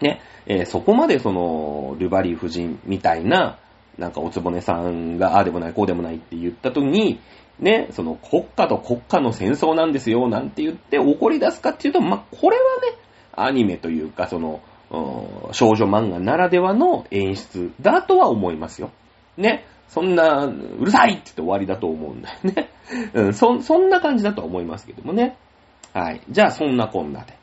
[0.00, 3.58] ね、えー、そこまでその、ルバリー夫人みたいな、
[3.98, 7.20] なんかおつぼねさんが、ああでもない、こうでもないって言った時に、
[7.60, 12.98] ね、その国家と国家の戦争なんですよ、なんて言って怒り出すかっていうと、まあ、これはね、
[13.36, 14.60] アニメというか、その、
[15.52, 18.90] 少女漫画ならではの演出だとは思いますよ。
[19.36, 19.64] ね。
[19.88, 22.70] そんな、うるさいって言って終わりだと思うんだよね。
[23.14, 25.36] うん、そ、そんな感じだとは思いますけどもね。
[25.94, 26.20] はい。
[26.28, 27.38] じゃあ、そんなこんなで。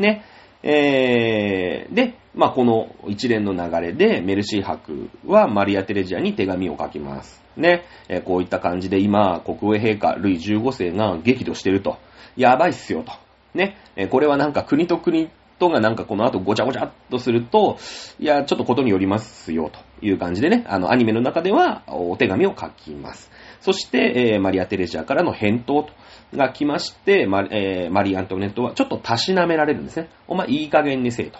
[0.00, 0.24] ね。
[0.64, 7.40] えー、で、まあ、この一連の流れで、メルシー博はマリア・テレジアに手紙を書きます。
[7.56, 7.84] ね。
[8.08, 11.98] えー、こういった感じで今、国王陛下、ルイ15世が激怒してると。
[12.36, 13.12] やばいっすよと。
[13.54, 13.76] ね。
[13.94, 17.78] えー、これはなんか国と国とがなんかこの後ごちゃごちゃっとすると、
[18.18, 23.30] いや、ちょっとことによりますよ、という感じでね、あの、アニメの中ではお手紙を書きます。
[23.60, 25.92] そして、えー、マリア・テレジアからの返答と。
[26.34, 30.08] が来まして、マえー、マリー・アントネットはちょっとたしなめられるんですね。
[30.26, 31.38] お前いい加減にせえと。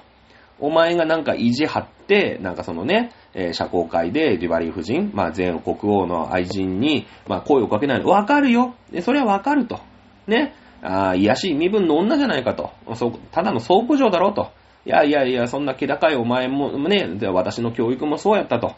[0.61, 8.09] お前がなんか意地張って、なんかそのね、えー、社交界でデュバリー夫人、まあ前国王の愛人に、まあ声をかけないの。
[8.09, 8.75] わかるよ。
[9.03, 9.81] それはわかると。
[10.27, 10.55] ね。
[10.83, 12.71] ああ、癒しい身分の女じゃないかと。
[12.95, 14.51] そただの倉庫嬢だろうと。
[14.87, 18.75] いやいやいや、そんな気高いお前もね、私の教育もそうやったと。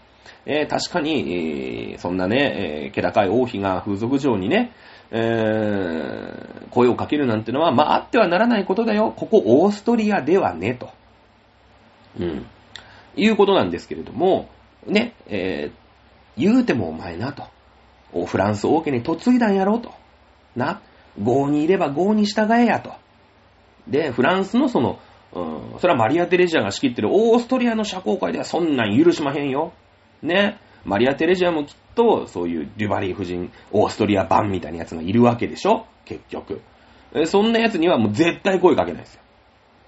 [0.47, 4.73] えー、確かに、えー、そんなね、えー、気高い王妃が風俗嬢にね、
[5.11, 9.13] えー、声をかけるなんてのは、まあ、あってはならないことだよ。
[9.15, 10.91] ここオーストリアではね、と。
[12.19, 12.47] うん。
[13.17, 14.49] いうことなんですけれども、
[14.87, 17.45] ね、えー、言うてもお前なと。
[18.27, 19.93] フランス王家に嫁いだんやろと。
[20.57, 20.81] な。
[21.19, 22.93] 郷にいれば郷に従えやと。
[23.89, 24.99] で、フランスのその、
[25.33, 29.73] うん、それはマリア・テレジアが仕切ってるオーストリアの社交界ではそんなん許しまへんよ。
[30.23, 30.59] ね。
[30.85, 35.87] マリア・テレジアもきっと、そういうデュバリー夫人、オーストリア版みたいなやつがいるわけでしょ？
[36.05, 36.61] 結局。
[37.27, 39.23] そんなやつにはもう絶対声かけないですよ。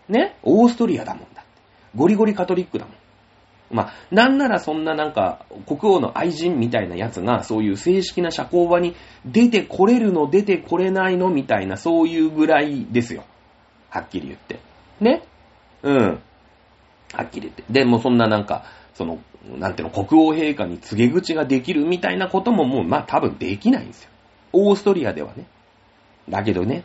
[0.09, 0.37] ね？
[0.43, 1.51] オーストリアだもんだって。
[1.95, 2.95] ゴリゴリカトリックだもん。
[3.71, 13.25] まあ、なんならそんななんか、国王の愛人みたいなやつが、そういう正式な社交場に出てこれるの、出てこれないのみたいな、そういうぐらいですよ。
[13.89, 14.59] はっきり言って。
[15.01, 15.23] ね？
[15.83, 16.21] うん。
[17.15, 17.65] はっきり言って。
[17.71, 18.65] でもそんななんか、
[19.03, 19.19] その、
[19.59, 24.11] なんていうの、国王陛下に告げ口ができるみたいなことももう、まあ多分できないんですよ。
[24.53, 25.47] オーストリアではね。
[26.29, 26.85] だけどね、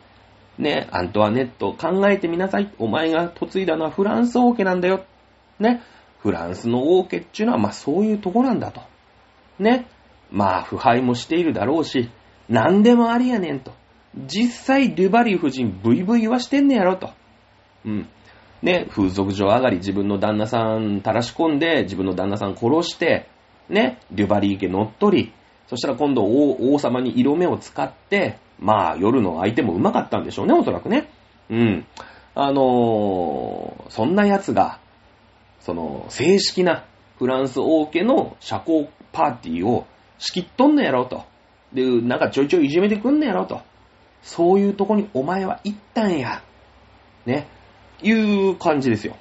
[0.58, 2.74] ね、アントワネット考えてみなさい。
[2.80, 5.06] お前が嫁いだのはフランス王家なんだよ。
[5.60, 5.84] ね。
[6.20, 8.82] フランスの王家っていうのは、まあそういうとこなんだと。
[9.60, 9.88] ね。
[10.32, 12.10] まあ腐敗もしているだろうし、
[12.50, 13.74] 何でもありやねんと。
[14.16, 17.12] 実際、デュバリー夫人、ブイブイはしてんねやろと。
[17.86, 18.10] うん。
[18.62, 23.28] ね、風俗上上がり自分の旦那さん垂らし込んで、自分の旦那さん殺して、
[23.70, 25.34] ね、デュバリー家乗っ取り、
[25.68, 31.10] そしたら今度王王様に色目を使って、まあ夜の相手もうまかったんでしょうね、おそらくね。
[31.50, 31.86] うん。
[32.36, 34.80] あのー、そんな奴が、
[35.60, 36.86] その、正式な
[37.18, 39.86] フランス王家の社交パーティーを
[40.20, 41.26] 仕切っとんのやろうと。
[41.74, 43.62] で、なんかちょいちょいいじめてくんのやろうと。
[44.22, 46.42] そういうとこにお前は行ったんや。
[47.26, 47.48] ね。
[48.02, 49.16] いう感じですよ。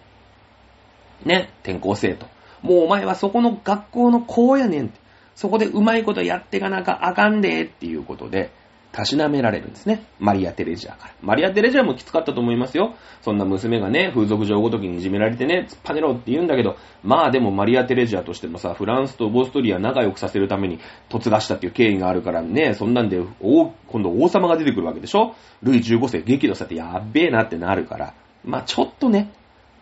[1.24, 2.26] ね、転校生と。
[2.62, 4.92] もうお前はそこの学校の子やねん。
[5.34, 8.50] そこでうまいことやってかなかあかんでっていうことで、
[8.92, 10.04] たしなめられるんですね。
[10.18, 11.14] マリア・テレジアから。
[11.20, 12.94] マリア・テレジアもきつかったと思いますよ。
[13.20, 20.78] そんな娘がね、風俗嬢ごときにいじめられてね、突っぱねろって言うんだけど、まあでもマリア・テレジアとしてもさ、フランスとオーストリア仲良くさせるために
[21.10, 25.34] 突がしたっていう経緯があるからね、そんなんで、今度王様が出てくるわけでしょ？
[25.62, 28.14] ルイ15世激怒されてやっべえなってなるから。
[28.46, 29.32] まあちょっとね、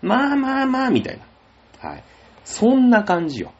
[0.02, 1.88] まあまあまあ、みたいな。
[1.88, 2.04] はい。
[2.44, 3.52] そんな感じよ。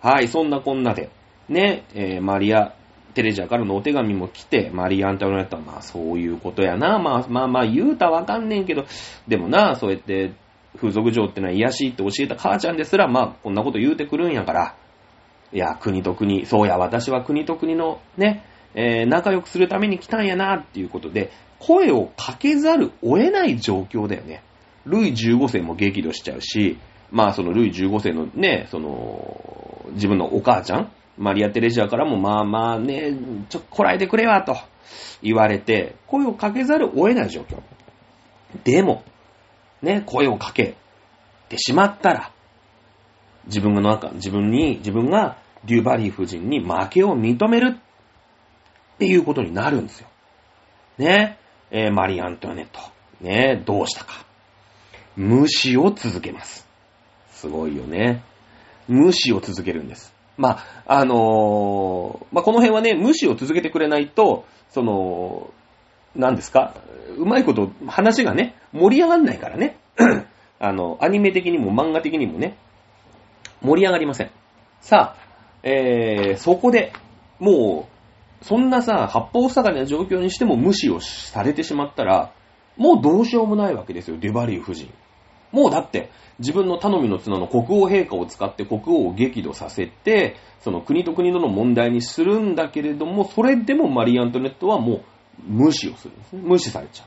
[0.00, 1.10] はい、そんなこんなで。
[1.48, 2.74] ね、えー、マリア・
[3.14, 6.98] テレジャーからのお手紙も来て、マリ・アントワネットは、まあそういうことやな。
[6.98, 8.84] まあまあまあ言うたわかんねんけど、
[9.26, 10.32] でもな、そうやって
[10.76, 14.76] 風俗嬢ってのは癒しいって教えた母ちゃんですら、まあこんなこと言うてくるんやから、
[15.52, 18.44] いや、国と国、そうや、私は国と国のね、
[18.74, 21.30] えー、仲良くするために来たんやなっていうことで、
[21.60, 24.42] 声をかけざるを得ない状況だよね。
[24.84, 26.78] ルイ15世も激怒しちゃうし、
[27.10, 33.12] まあそのルイ15世のね、その、自分のお母ちゃんマリア・テレジアからもまあまあね、
[33.48, 34.56] ちょ、こらえてくれわと
[35.20, 37.60] 言われて、声をかけざるを得ない状況。
[38.64, 39.02] でも、
[39.82, 40.76] ね、声をかけ
[41.48, 42.32] てしまったら、
[43.46, 50.08] 自分の中、自分に、自分がデューバリー夫人に負けを認めるっていうことになるんですよ。
[50.98, 51.38] ね、
[51.70, 52.80] えー、マリー・アントワネット。
[53.20, 54.24] ね、どうしたか。
[55.16, 56.66] 無視を続けます。
[57.32, 58.22] すごいよね。
[58.86, 60.14] 無視を続けるんです。
[60.36, 65.50] まあ、あのー、まあ、この辺はね、無視を続けてくれないと、その、
[66.14, 66.74] 何ですか
[67.16, 69.76] うまいこと、話がね、盛り上がんないからね。
[70.60, 72.56] あの、アニメ的にも漫画的にもね、
[73.60, 74.30] 盛り上がりません。
[74.80, 75.28] さあ、
[75.62, 76.92] えー、そこで、
[77.40, 77.97] もう、
[78.42, 82.32] そんなさ、八方塞がりな状況にしても無視をされてしまったら、
[82.76, 84.88] もうどうしようもないわけですよ、デュバリー夫人。
[85.50, 95.02] もうだって、自分の頼みの綱の国王陛下を使って国王を激怒させて、その国と国との問題にするんだけれども、それでもマリー・アントネットはもう
[95.44, 96.42] 無視をするんですね。
[96.44, 97.04] 無視されちゃ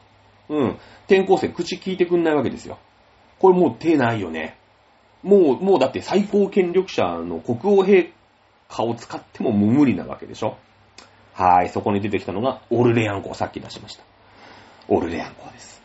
[0.50, 0.56] う。
[0.56, 0.68] うん。
[1.06, 2.78] 転校生、口聞いてくんないわけですよ。
[3.40, 4.58] これもう手ないよね。
[5.24, 8.12] もう、もうだって最高権力者の国王陛
[8.68, 10.58] 下を使っても無理なわけでしょ。
[11.34, 14.04] はい、そこに出てきたのがオルレアン港、さっき出しました。
[14.88, 15.82] オルレアン港です。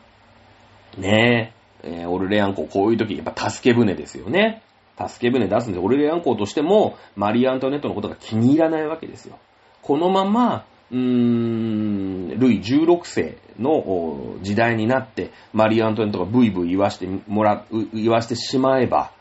[0.99, 4.63] ねえ、えー、オルレアン港、こういう時、やっぱ助け舟ですよね。
[4.99, 9.39] 助け舟出すんで、オルレアン港としても、マリー・アントネットのことが気に入らないわけですよ。
[9.83, 19.13] このまま、うーん、ルイ16世の時代になって、マリー・アントネットがブイブイ言わしてもら、言わしてしまえば、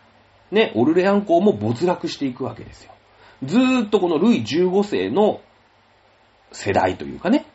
[0.52, 2.92] ね、オルレアン港も没落していくわけですよ。
[3.44, 5.42] ずーっとこのルイ15世の
[6.56, 7.45] 世代というかね、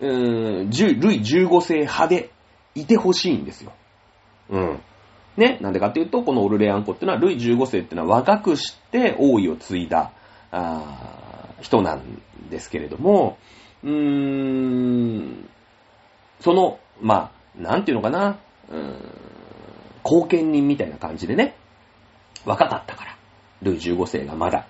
[0.00, 2.30] うーん、ルイ15世派で
[2.74, 3.72] いてほしいんですよ。
[4.50, 4.80] うん。
[5.36, 10.12] ね、なんでかっていうと、このオルレアンコっていうのは、ルイ15世っていうのは若くして王位を継いだ、
[10.50, 13.38] あ人なんですけれども、
[13.82, 15.48] うーん、
[16.40, 18.38] その、まあ、なんていうのかな、
[18.70, 18.96] うーん、
[20.04, 21.56] 貢献人みたいな感じでね、
[22.44, 23.16] 若かったから、
[23.62, 24.66] ルイ15世がまだ。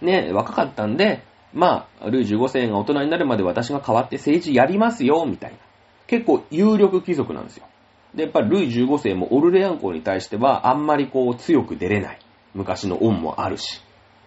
[0.00, 1.22] ね、若かったんで、
[1.52, 5.58] まあ、ルイ15世が大人になるまで私が代わって政治やりますよ、みたいな。
[6.06, 7.66] 結構有力貴族なんですよ。
[8.14, 12.18] で、やっぱりルイ15世もオルレアン公に対してはあんまりこう強く出れない。
[12.54, 13.82] 昔の恩もあるし、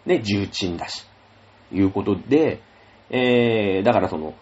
[0.05, 1.05] ね、重鎮だし。
[1.73, 2.61] いうことで、
[3.09, 4.33] えー、だからその、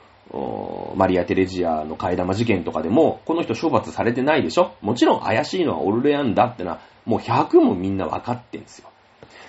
[0.96, 4.74] マリア・テレジアの替え玉事件とかでも、この人処罰されてないでしょ？
[4.82, 8.90] もちろん怪しいのはオルレアンだってのは、もう100もみんな分かってんですよ。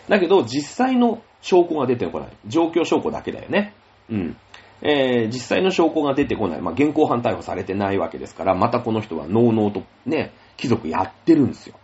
[0.09, 2.29] だけど、実際の証拠が出てこない。
[2.47, 3.75] 状況証拠だけだよね。
[4.11, 4.37] うん。
[4.83, 6.61] えー、実際の証拠が出てこない。
[6.61, 11.77] まあ、現行犯逮捕されてないわけですから、またこの人はノーノーとね、貴族やってるんですよ。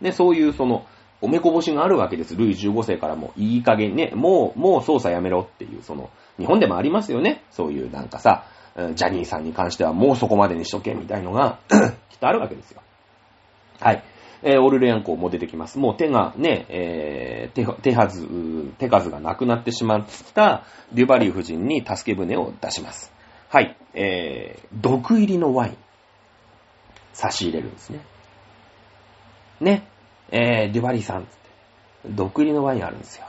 [0.00, 0.86] ね、そういうその、
[1.20, 2.36] おめこぼしがあるわけです。
[2.36, 7.42] ルイ15世からも、いい加減ね、もう、もう捜査やめろっていう、その、日本でもありますよね。
[7.50, 8.44] そういうなんかさ、
[8.94, 11.58] ジャニーさんに関してはもうそこまでにしとけ、みたいのが
[12.10, 12.82] きっとあるわけですよ。
[13.80, 14.02] はい。
[14.42, 15.78] えー、オルレアン港も出てきます。
[15.78, 18.26] もう手がね、えー、手、手はず、
[18.78, 23.12] 手数がなくなってしまったデュバリー夫人に助け舟を出します。
[23.48, 23.76] はい。
[23.94, 25.76] えー、毒入りのワイン。
[27.12, 28.00] 差し入れるんですね。
[29.60, 29.88] ね。
[30.30, 31.26] えー、デュバリーさん、
[32.04, 33.26] 毒入りのワインあるんですよ。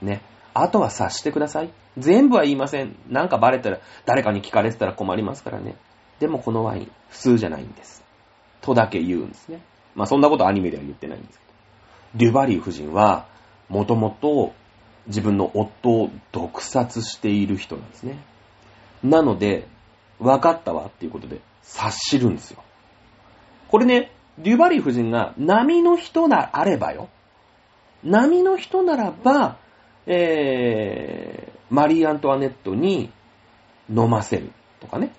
[0.00, 0.22] ね。
[0.54, 1.70] あとは察してください。
[1.98, 2.96] 全部は言いません。
[3.08, 5.76] なんかバレたら、誰かに聞かれてたら困りますからね。
[6.20, 8.04] でもこのワイン、普通じゃないんです。
[8.60, 9.60] とだけ言うんですね。
[9.94, 12.24] まあそんなことアニメでは言ってないんですけど。
[12.26, 13.26] デュバリー夫人は、
[13.68, 14.52] もともと
[15.06, 18.18] 自分の夫を毒殺している人なんですね。
[19.02, 19.66] なので、
[20.18, 22.62] 分かったわっていうことで察しるんですよ。
[23.68, 27.08] これね、デュバリー夫人が波の人なあればよ。
[28.02, 29.58] 波の人ならば、
[30.06, 33.10] えー、マリー・アントワネットに
[33.88, 35.12] 飲ませるとかね。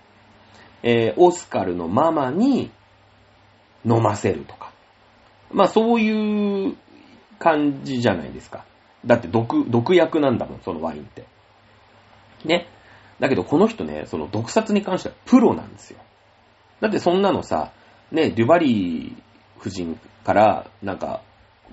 [0.84, 2.72] えー、オスカルのママに
[3.86, 4.72] 飲ませるとか。
[5.52, 6.76] まあそういう
[7.40, 8.66] 感じじゃないですか。
[9.06, 11.26] だって毒、毒薬なんだもん、そのワインって。
[12.44, 12.68] ね。
[13.20, 16.00] だけどこの人ね、その毒殺に関してはプロなんですよ。
[16.82, 17.72] だってそんなのさ、
[18.12, 19.22] ね、デュバリー
[19.60, 21.22] 夫人からなんか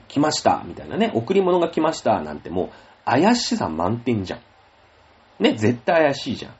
[0.08, 2.70] 来ましたみたいなね、贈り物が来ましたなんてもう
[3.04, 4.40] 怪しさ満点じゃん。
[5.42, 6.52] ね、絶対怪しいじゃん。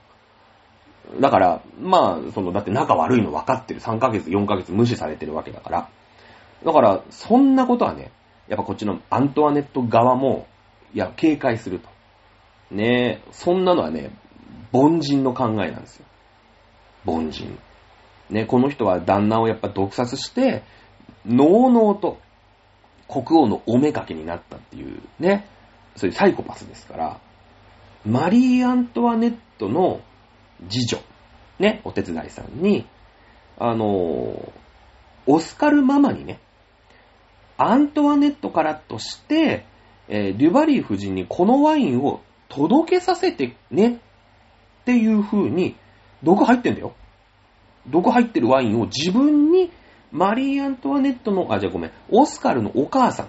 [1.21, 3.81] だから、まあ、その、だって仲悪いの分かってる。
[3.81, 5.89] 3ヶ月、4ヶ月無視されてるわけだから。
[6.65, 8.13] だから、そんなことはね、
[8.49, 10.47] やっぱこっちのアントワネット側も、
[10.95, 11.89] いや、警戒すると。
[12.71, 14.17] ねえそんなのはね、
[14.73, 16.07] 凡人の考えなんですよ。
[17.05, 17.59] 凡人。
[18.31, 20.63] ね、この人は旦那をやっぱ毒殺して、
[21.27, 22.19] のうのうと
[23.09, 25.47] 国王のおめかけになったっていうね、
[25.97, 27.21] そういうサイコパスですから、
[28.07, 30.01] マリー・アントワネットの
[30.69, 30.99] 次女、
[31.59, 32.87] ね、お手伝いさんに、
[33.59, 34.53] あの、
[35.27, 36.41] オスカルママにね、
[37.57, 39.65] アントワネットからとして、
[40.09, 44.01] えー、デュバリー夫人にこのワインを届けさせてね
[44.83, 45.77] っていう風に、
[46.23, 46.95] 毒入ってんだよ。
[47.89, 49.71] 毒入ってるワインを自分に
[50.13, 53.29] マリー・アントワネットの、あ、じゃあごめん、オスカルのお母さん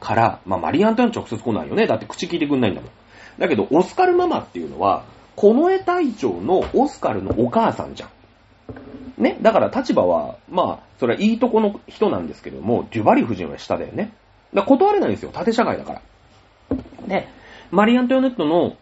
[0.00, 1.86] から、まあマリー・アントワネット直接来ないよね。
[1.86, 2.90] だって口聞いてくんないんだもん。
[3.38, 5.04] だけど、オスカルママっていうのは、
[5.36, 9.22] この絵隊長のオスカルのお母さんじゃん。
[9.22, 9.38] ね？
[9.42, 14.12] だから立場は、まあ、それはいいとこの人なんですけども、デュバリ夫人は下だよね。
[14.52, 15.30] だ断れないんですよ。
[15.32, 16.02] 縦社会だから。
[17.08, 17.28] で、
[17.70, 18.76] マリ・アントワネットの、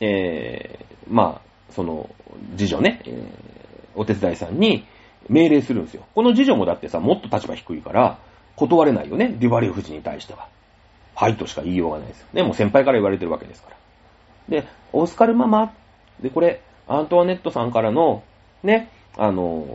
[0.00, 2.10] えー、まあ、その、
[2.56, 3.20] 次女ね、えー、
[3.94, 4.84] お手伝いさんに
[5.28, 6.04] 命令するんですよ。
[6.14, 8.18] この次女もだってさ、もっと立場低いから、
[8.56, 10.48] 断れないよね、デュバリ夫人に対しては。
[11.14, 12.26] はいとしか言いようがないですよ。
[12.32, 13.76] ね、もう先輩から言われてるわけですから。
[14.48, 15.72] で、オスカルママ、
[16.22, 18.22] で、これ、アントワネットさんからの、
[18.62, 19.66] ね、あの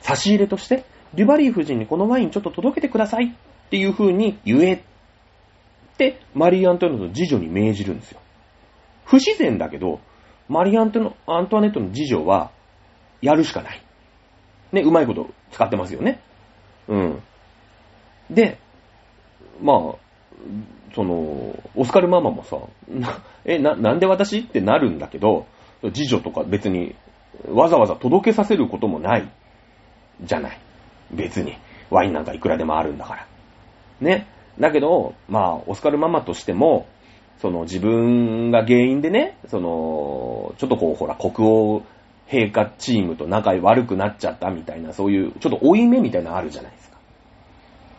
[0.00, 0.84] ー、差し入れとして、
[1.14, 8.20] デュバリー夫人にこのワインちょっと届けてくださいっていう風に言えって、マリー・アントワネットの次女に命じるんですよ。
[9.04, 10.00] 不自然だけど、
[10.48, 12.50] マリー・アントアントワネットの次女は、
[13.20, 13.82] やるしかない。
[14.72, 16.20] ね、うまいこと使ってますよね。
[16.88, 17.22] うん。
[18.30, 18.58] で、
[19.60, 19.94] まあ、
[20.94, 22.58] その、オスカルママもさ、
[23.44, 25.46] え、な、なんで私ってなるんだけど、
[25.92, 26.94] 次女とか別に、
[27.48, 29.28] わざわざ届けさせることもない、
[30.22, 30.58] じゃない。
[31.12, 31.56] 別に。
[31.90, 33.26] ワインなんかいくらでもあるんだから。
[34.00, 34.26] ね。
[34.58, 36.86] だけど、まあ、オスカルママとしても、
[37.38, 41.82] その自分が原因でね、その、ちょっとこう、ほら、国王
[42.28, 46.98] 陛下チームと仲悪くなっちゃったみたいな、そういう、ちょっと負い目みたいなのあるじゃないですか。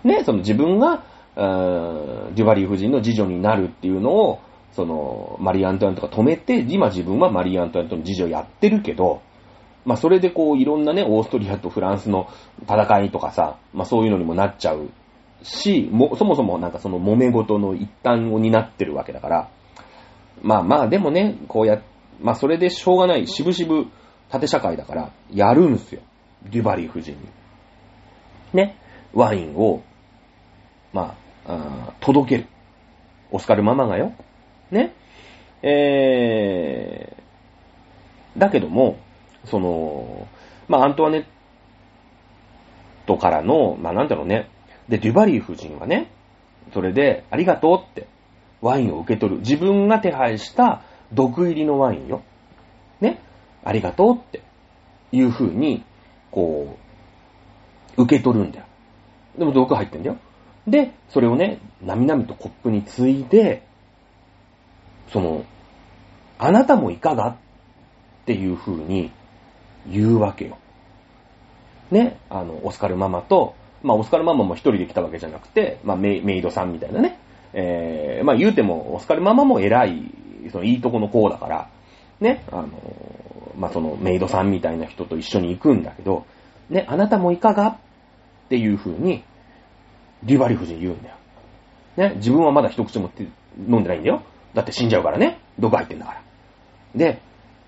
[0.04, 1.04] ね、その自分が、
[1.36, 4.40] デュバリー夫人の次女になるっていうのを、
[4.72, 9.22] その、マリー・アントワネットが止めて、今自分はマリー・アントワネットの次女やってるけど、
[9.86, 12.30] まあそれでこういろんなね、オーストリアとフランスの
[12.64, 14.90] 戦いとかさ、まあそういうのにもなっちゃう
[15.44, 19.50] し、も、そもそもなんかその揉め事の一端を担ってるわけだから、
[20.42, 21.82] まあまあでもね、こうや、
[22.22, 23.88] まあそれでしょうがない、しぶしぶ
[24.30, 26.02] 縦社会だから、やるんすよ。
[26.50, 27.18] デュバリー夫人に。
[28.54, 28.78] ね。
[29.14, 29.84] ワインを、
[30.92, 31.16] まあ、あ
[32.00, 32.48] 届ける。
[33.32, 34.14] オスカルママがよ。
[34.72, 34.94] ね。
[35.62, 38.98] えー、だけども、
[39.46, 40.28] その、
[40.68, 41.26] まあ、アントワネッ
[43.06, 44.50] トからの、まあ、なんだろうね。
[44.90, 46.12] で、デュバリー夫人はね、
[46.74, 48.08] それで、ありがとうって、
[48.62, 49.40] ワインを受け取る。
[49.42, 52.24] 自分が手配した毒入りのワインよ。
[53.02, 53.20] ね。
[53.64, 54.42] ありがとうって
[55.12, 55.84] いう風に、
[56.32, 56.78] こ
[57.98, 58.66] う、受け取るんだよ。
[59.38, 60.18] でも毒入ってんだよ。
[60.68, 63.64] で、それをね、なみなみとコップについで、
[65.12, 65.46] その、
[66.40, 67.36] あなたもいかがっ
[68.26, 69.12] ていう風に
[69.88, 70.58] 言うわけよ。
[71.92, 77.20] ね、あの、オスカルママと、まあ、オスカルママも一人で来たわけじゃなくて、まあメ、メイドさんみたいなね。
[77.54, 80.02] えー、まあ、言うても、オスカルママも偉い、
[80.52, 81.70] その、いいとこの子だから、
[82.20, 82.70] ね、あの、
[83.58, 86.26] まあ、その、メイドさんみたいな人と一緒に行くんだけど、
[86.70, 87.78] ね、あなたもいかがっ
[88.50, 89.24] ていう風に、
[90.24, 91.16] リュバリ夫人言うんだよ。
[91.98, 93.10] ね、自分はまだ一口も
[93.58, 94.24] 飲んでないんだよ。
[94.54, 95.40] だって死んじゃうからね。
[95.60, 96.22] 毒入ってんだから。
[96.96, 97.20] で、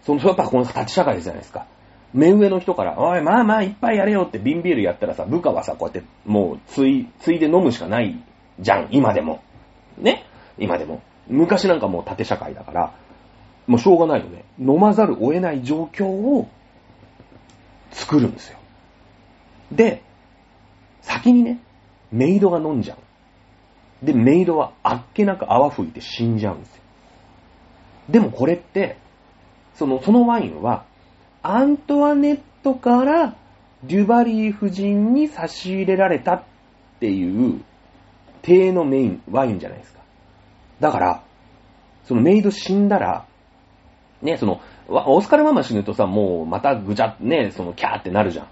[0.04, 1.66] その、やっぱこの立ち社会じゃないですか。
[2.14, 8.16] 目上の人から、おい、まあまあ、いっぱいやれよって瓶ビールやったらさ、部下はさ、こうやって、もう、つい、ついで飲むしかない
[8.60, 9.42] じゃん、今でも。
[9.98, 10.24] ね？
[10.58, 11.02] 今でも。
[11.28, 12.94] 昔なんかもう縦社会だから、
[13.68, 14.46] もうしょうがないよね。
[14.60, 16.48] 飲まざるを得ない状況を
[17.92, 18.60] 作るんですよ。
[19.72, 20.02] で、
[21.02, 21.60] 先にね、
[22.16, 24.06] メイドが飲んじゃう。
[24.06, 26.82] で、メイドはあっけなく泡吹いて死んじゃうんですよ。
[28.10, 28.98] でもこれって、
[29.74, 30.86] その、そのワインは、
[31.44, 33.36] アントワネットから
[33.84, 36.44] デュバリー夫人に差し入れられたっ
[37.02, 37.62] ていう、
[38.44, 40.00] 体のメイン、ワインじゃないですか。
[40.80, 41.24] だから、
[42.06, 43.26] そのメイド死んだら、
[44.22, 48.48] ね、その、オスカルママ死ぬとさ、もうまたぐちゃ、ね、そのキャーってなるじゃん。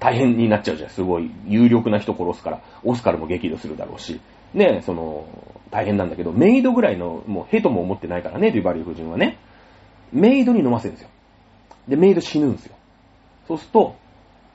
[0.00, 0.90] 大変になっちゃうじゃん。
[0.90, 4.20] すごい有力な人殺すから、オスカルも激怒するだろうし。
[4.54, 5.26] ね、その、
[5.70, 9.38] 大変なんだけど、メイドぐらいの、もうヘとも思ってないからね、デュバリー夫人はね。
[10.12, 11.10] メイドに飲ませるんですよ。
[11.88, 12.74] で、メイド死ぬんですよ。
[13.46, 13.96] そうすると、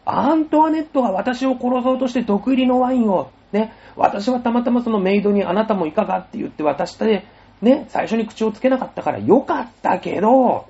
[0.06, 7.26] アントワネットが私を殺そうとして毒入りのワインを、ね、私はたまたまそのメイドにあなたもいかがって言って渡して、
[7.62, 10.68] ね、最初に口をつけなかったからよかったけど、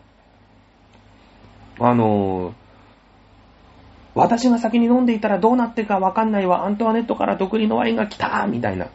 [1.79, 2.53] あのー、
[4.15, 8.87] 私が先に飲んでいたらどうなってるかわかんないわ、アントワネットから毒入りのワインが来たみたいな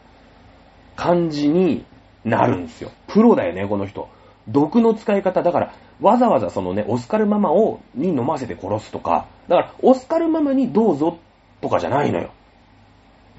[0.95, 1.85] 感じに
[2.23, 2.91] なるんですよ。
[3.07, 4.09] プロだよね、この人。
[4.47, 5.43] 毒の使い方。
[5.43, 11.17] だから、わざわざそのね、オスカルママを、に飲ませて殺すとか、だから、オスカルママにどうぞ
[11.61, 12.31] とかじゃないのよ。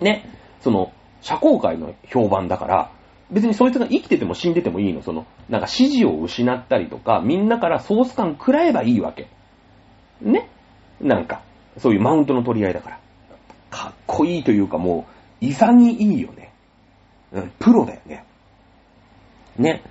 [0.00, 0.28] ね。
[0.60, 2.90] その、社交界の評判だから、
[3.30, 5.02] 別にそいつが生きてても死んでてもいいの。
[5.02, 9.28] その、なんか指示を失ったりとか、みんなからソース感食らえばいいわけ。
[10.20, 10.48] ね。
[11.00, 11.42] なんか、
[11.78, 13.00] そういうマウントの取り合いだから。
[13.70, 15.06] かっこいいというかも
[15.40, 16.52] う、潔いよね。
[17.32, 18.24] うん、プロだよね。
[19.56, 19.82] ね。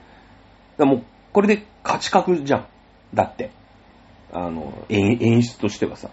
[0.77, 2.65] だもう、これで勝ち確じゃん。
[3.13, 3.51] だって。
[4.31, 6.09] あの、演出としてはさ。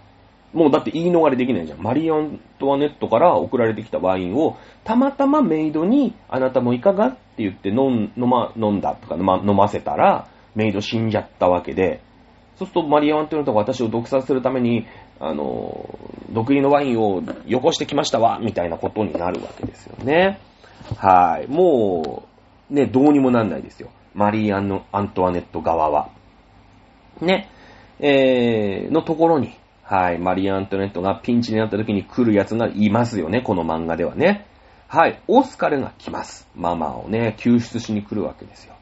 [0.53, 1.79] もうだって言い逃れできないじゃん。
[1.79, 7.07] マリー・アントワネットから送られてきたワインを、たまたまメイドに、あなたもいかが？
[7.07, 12.01] って言って飲ん飲ま飲んだとか飲ま飲ませたら、メイド死んじゃったわけで、
[12.55, 14.87] そうするとマリ・アントワネットが私を毒殺するために、
[15.19, 15.99] あの、
[16.31, 20.39] 毒入りのワインをよこしてきましたわ、みたいなことになるわけですよね。
[20.95, 21.47] はい。
[21.47, 22.23] も
[22.71, 23.89] う、ね、どうにもなんないですよ。
[24.13, 26.09] マリー・アンアントワネット側は。
[27.21, 27.49] ね。
[27.99, 29.53] えー、のところに、
[29.83, 34.45] はい、マリー・アントワネットがピンチになった時に来る奴がいますよね、この漫画ではね。
[34.87, 36.47] はい、オスカルが来ます。
[36.55, 38.75] ママをね、救出しに来るわけですよ。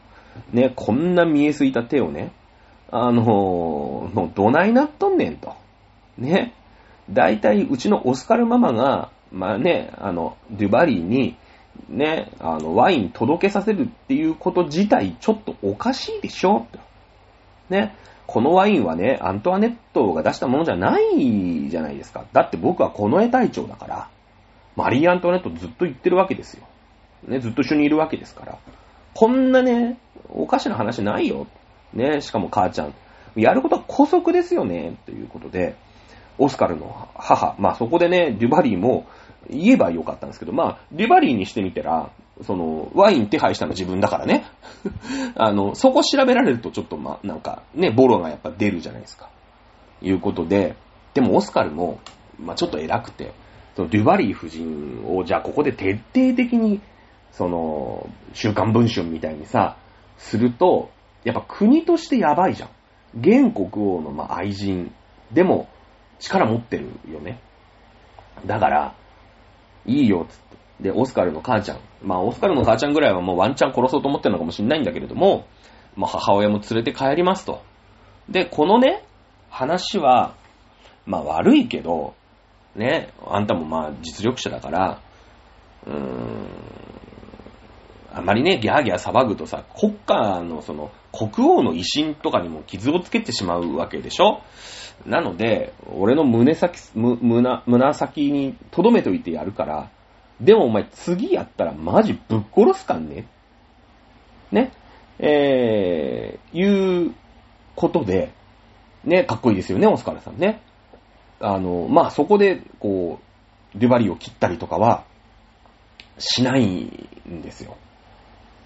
[0.51, 2.31] ね、こんな見えすいた手をね、
[2.91, 3.25] あのー、
[4.13, 5.55] もうどないなっとんねんと。
[6.17, 6.53] ね。
[7.09, 11.35] 大体、うちのオスカルママが、まあね、あの、デュバリーに、
[11.89, 16.67] ね、あの、ワイン届けさせるっていうこと自体、ちょっとおかしいでしょ。
[17.69, 17.95] ね。
[18.27, 22.25] このワインはね、アントワネットが出したものじゃないじゃないですか。
[22.33, 24.09] だって僕はこの絵隊長だから、
[24.75, 26.65] マリー・アントワネットずっと言ってるわけですよ。
[27.27, 28.57] ね、ずっと一緒にいるわけですから。
[29.13, 29.99] こんなね、
[30.29, 31.47] おかしな話ないよ。
[31.93, 32.93] ね、しかも母ちゃん。
[33.35, 35.75] やることは古速ですよね、ということで、
[36.37, 39.05] オスカルの母、まあそこでね、デュバリーも
[39.49, 42.09] 言えばよかったんですけど、まあ、デュバリーにしてみたら、
[42.45, 44.45] その、ワイン手配したの自分だからね。
[45.35, 49.29] あの、そこ調べられるとちょっとまあ、なんか、ね、ボロがやっぱ出るじゃないですか。
[50.01, 50.75] いうことで、
[51.13, 51.99] でもオスカルも、
[52.39, 53.33] まあちょっと偉くて、
[53.75, 56.81] そのデュバリー夫人を、じゃあここで徹底的に、
[57.31, 59.77] その、週刊文春みたいにさ、
[60.17, 60.89] すると、
[61.23, 62.69] やっぱ国としてやばいじゃん。
[63.17, 64.91] 現国王のまあ愛人
[65.31, 65.69] でも
[66.19, 67.39] 力持ってるよね。
[68.45, 68.95] だから、
[69.85, 70.45] いいよ、つって。
[70.81, 71.79] で、オスカルの母ちゃん。
[72.03, 75.45] まあ、オスカルの母ちゃんぐらいはもうワンチャン殺そうと思ってるのかもしれないんだけれども、
[75.95, 77.61] まあ、母親も連れて帰りますと。
[78.29, 79.05] で、このね、
[79.49, 80.35] 話は、
[81.05, 82.13] まあ悪いけど、
[82.75, 84.99] ね、あんたもまあ実力者だから、
[85.87, 86.47] うーん、
[88.13, 94.41] あまりね、ギャーギャー騒ぐとさ、国家のその、国王の威信とかにも傷をつけてしまうわけでしょ？
[95.05, 99.89] なので、俺の胸先、胸、胸先に留めといてやるから、
[100.41, 103.27] でもお前次やったらマジぶっ殺すかんね？
[104.51, 104.71] ね？
[105.19, 107.15] えー、いう
[107.75, 108.33] ことで、
[109.03, 110.61] ね、かっこいいですよね、オスカルさんね。
[111.39, 113.19] あの、まあ、そこで、こ
[113.75, 115.05] う、デュバリーを切ったりとかは、
[116.17, 117.77] しないんですよ。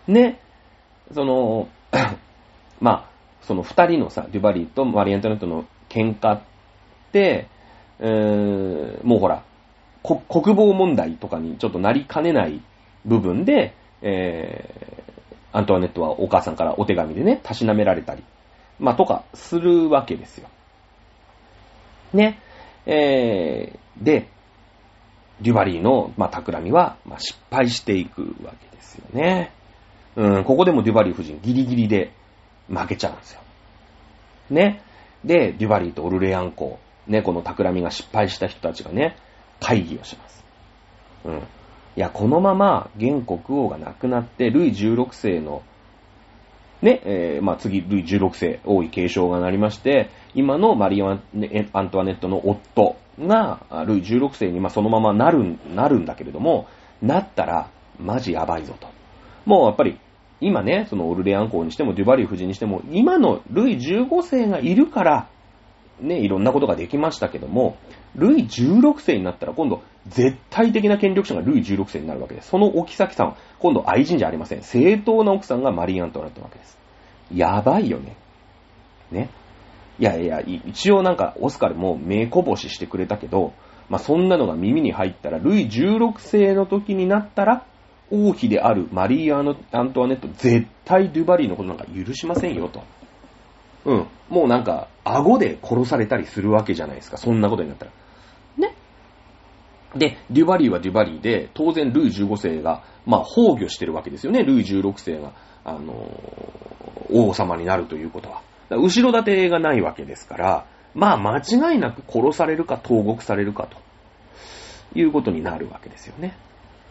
[0.08, 0.40] ね？
[1.14, 1.68] その、
[2.80, 3.10] まあ、
[3.42, 6.42] その二人のさ、デュバリーとマリー・アントネットの喧嘩っ
[7.12, 7.48] て、
[8.00, 9.44] えー、もうほら、
[10.04, 12.62] 国防問題とかにちょっとなりかねない
[13.06, 18.24] 部分で、えー、アントワネットはお母さんからお手紙でね、たしなめられたり、
[18.80, 20.48] まあ、とかするわけですよ。
[22.14, 22.40] ね。
[22.86, 24.30] えー、で、
[25.42, 29.52] デュバリーの、まあ、企みは、まあ、失敗していくわけですよね。
[30.16, 32.12] うん、ここでもデュバリー夫人ギリギリで
[32.68, 33.42] 負けちゃうんですよ。
[34.50, 34.82] ね。
[35.24, 39.18] で、デュバリーとオルレアン公、ね、この企みが失敗した人たちがね、
[39.60, 40.46] 会議をします。
[41.26, 41.34] うん。
[41.36, 41.42] い
[41.96, 45.64] や、このまま、現国王が亡くなって、ルイ16世の、
[46.82, 51.20] ね、えー、まあ、次、ルイ16世、王位継承がなりまして、今のマリア・
[51.74, 56.68] アントワネットの夫が、ルイ16世に、まあ、そのままなる、なるんだけれども、
[57.02, 58.88] なったら、マジやばいぞと。
[59.46, 60.00] もうやっぱり、
[60.42, 65.28] 今ね、そのオルレアン公にしても、デュバリー夫人にしても、今のルイ15世がいるから、
[66.00, 67.78] ね、いろんなことができましたけども、
[68.16, 72.50] ルイ16世になったら今度、絶対的な権力者がルイ16世になるわけです。
[72.50, 74.64] そのお妃さんは、今度愛人じゃありません。
[74.64, 76.78] 正当な奥さんがマリー・アントワネットなわけです。
[77.34, 78.16] やばいよね。
[79.12, 79.30] ね。
[80.00, 83.54] いやいや、一応なんか、オスカルも目こぼししてくれたけど、
[83.90, 87.66] まあ、そんなのが耳に入ったら、ルイ16世の時になったら、
[88.12, 89.42] 王妃であるマリー・ア
[89.84, 92.84] ントワネット、絶対デュバリーのことなんか許しませんよ、と。
[93.86, 94.08] うん。
[94.30, 97.18] もうなんか、顎で殺されたりするわけじゃないですか。
[97.18, 97.92] そんなことになったら。
[98.58, 98.76] ね。
[99.96, 104.44] で、デュバリーはデュバリーで、当然ルイ15世が、まあ、崩御してるわけですよね。
[104.44, 105.34] ルイ16世が、
[105.64, 108.42] あのー、王様になるということは。
[108.72, 113.78] 後ろ盾がないわけですから、まあ、間違いなく殺されるか投獄されるかと、
[114.94, 116.36] いうことになるわけですよね。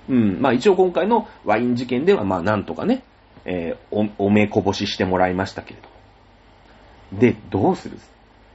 [0.08, 0.40] うん。
[0.40, 3.02] まあ、一応今回のワイン事件では、まあ、なんとかね、
[3.44, 7.18] えー、お、おめこぼししてもらいましたけれど。
[7.18, 7.98] で、どうする？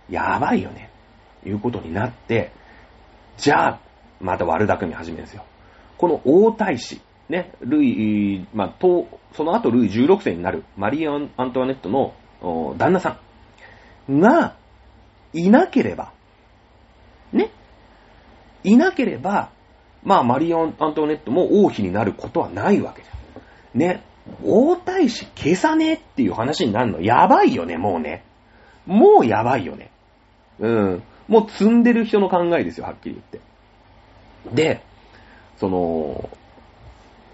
[0.10, 0.90] やばいよね。
[1.46, 2.52] いうことになって、
[3.38, 3.80] じゃあ、
[4.20, 5.44] また悪巧み始めるんですよ。
[5.98, 12.14] この王太子、ね、ルイ、まあ、と、その後ルイ16世になるマリー・アントワネットの
[12.78, 13.18] 旦那さ
[14.10, 14.56] んが
[15.34, 16.12] いなければ、
[17.32, 17.50] ね、
[18.64, 19.50] いなければ、
[20.04, 23.80] まあ、マリー・アントネットも王妃になることはないわけじゃん。
[23.80, 24.04] ね、
[24.46, 28.24] 王太子消さねえっていう話になるの、やばいよね、もうね。
[28.86, 29.92] もうやばいよね。
[30.60, 31.04] うん。
[31.28, 33.22] もう積んでる人の考えですよ、はっきり言
[34.52, 34.56] って。
[34.56, 34.84] で、
[35.58, 36.30] その、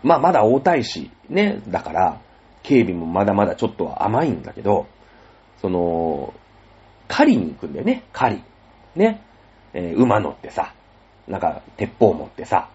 [0.04, 2.22] まあ、まだ大大使ね、だから、
[2.64, 4.88] 警備もまだまだちょっとは甘いんだけど、
[5.62, 6.34] その、
[7.08, 8.44] 狩りに行くんだよね、狩り。
[8.96, 9.22] ね。
[9.74, 10.74] えー、馬乗ってさ、
[11.30, 12.70] なんか、鉄砲持ってさ、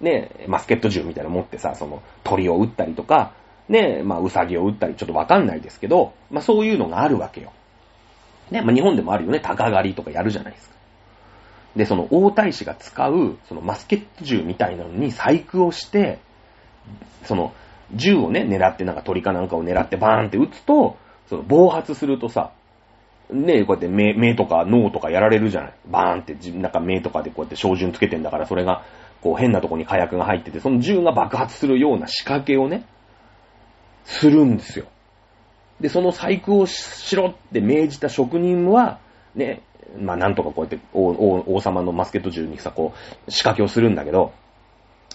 [0.00, 3.32] ね、マスケット銃みたいなの持ってさ、その、鳥を撃ったりとか、
[3.68, 7.52] ね、まあ、ウサギを撃ったり、ちょっとわかんないですけど、まあ、そういうのがあるわけよ。
[8.50, 10.74] ね、まあ、日本でもあるよね、鷹狩りとかやるじゃないですか。
[11.76, 16.18] で、その王太子が使う、そのマスケット銃みたいなのに細工をして、
[17.24, 17.52] その、
[17.92, 20.96] 銃をね、狙ってなんか鳥かなんかを狙ってバーンって撃つと、
[21.28, 22.52] その暴発するとさ、
[23.30, 25.74] ねこうやって目、目とか脳とかやられるじゃない。
[25.86, 28.84] バーンって、なんか目とかでこうやって照準つけてんだから、それが、
[29.22, 32.84] こう変なとこに火薬が入ってて、その銃が爆発するような仕掛けをね、
[34.04, 34.86] するんですよ。
[35.80, 38.98] で、その細工をしろって命じた職人は、
[39.34, 39.62] ね、
[39.98, 42.92] まあなんとかこうやって王様のマスケット銃にさ、こ
[43.26, 44.32] う仕掛けをするんだけど、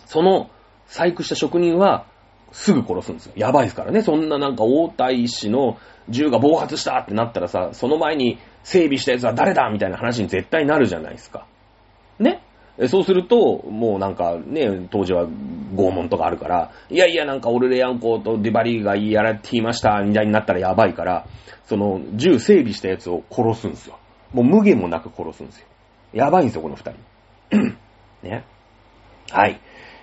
[0.05, 0.49] その
[0.87, 2.05] 細工した職人は
[2.51, 3.33] すぐ殺すんですよ。
[3.35, 4.01] やばいですからね。
[4.01, 5.77] そんななんか王太子の
[6.09, 11.45] 銃が暴発したってなったらさ、その前に整備したやつは誰だみたいな話に絶対なるじゃないですか。
[12.19, 12.41] ね
[12.87, 21.25] そうすると、もうなんかね、当時は拷問とかあるから、いやいやなんかオルレアンコとディバリーがやられていました、みたいになったらやばいから、
[21.65, 23.99] その銃整備したやつを殺すんですよ。
[24.33, 25.67] もう無限もなく殺すんですよ。
[26.13, 26.91] やばいんですよ、この二
[27.51, 27.75] 人。
[28.23, 28.45] ね。
[29.29, 29.59] はい。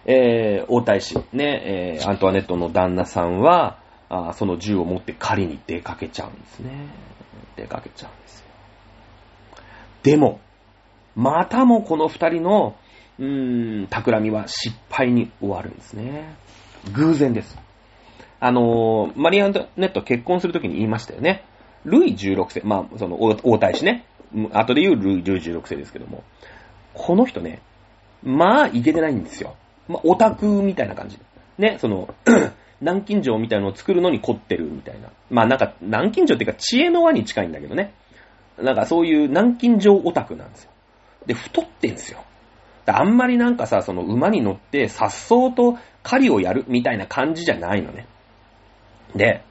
[0.09, 6.71] えー、王太子、ね、えー、アントワネットの旦那さんは、あその銃を持って狩りに出かけちゃうんですね。
[7.57, 8.47] 出かけちゃうんですよ。
[10.05, 10.41] でも、
[11.17, 12.77] またもこの二人の、
[13.19, 16.37] うーん、企みは失敗に終わるんですね。
[16.93, 17.59] 偶然です。
[18.39, 21.45] あのー、マリアントネット結婚するときに言いましたよね。
[21.85, 24.05] ルイ16世、まあ、その、王太子ね。
[24.53, 26.23] 後で言うルイ16世ですけども。
[26.95, 27.61] この人ね、
[28.23, 29.57] まあ、いけてないんですよ。
[29.89, 31.19] まあ、オタクみたいな感じ。
[31.59, 32.15] ね、その、
[32.81, 35.09] 南京錠みたいのを作るのに凝ってるみたいな。
[35.31, 37.95] まあなんか、南京錠っていうか知恵の輪に近いんだけどね。
[38.59, 40.71] なんかそういう南京錠オタクなんですよ。
[41.27, 42.21] で、太ってんすよ。
[42.87, 48.07] あんまりなんかさ、その馬に乗って颯爽と狩りをやるみたいな感じじゃないのね。
[49.15, 49.43] で、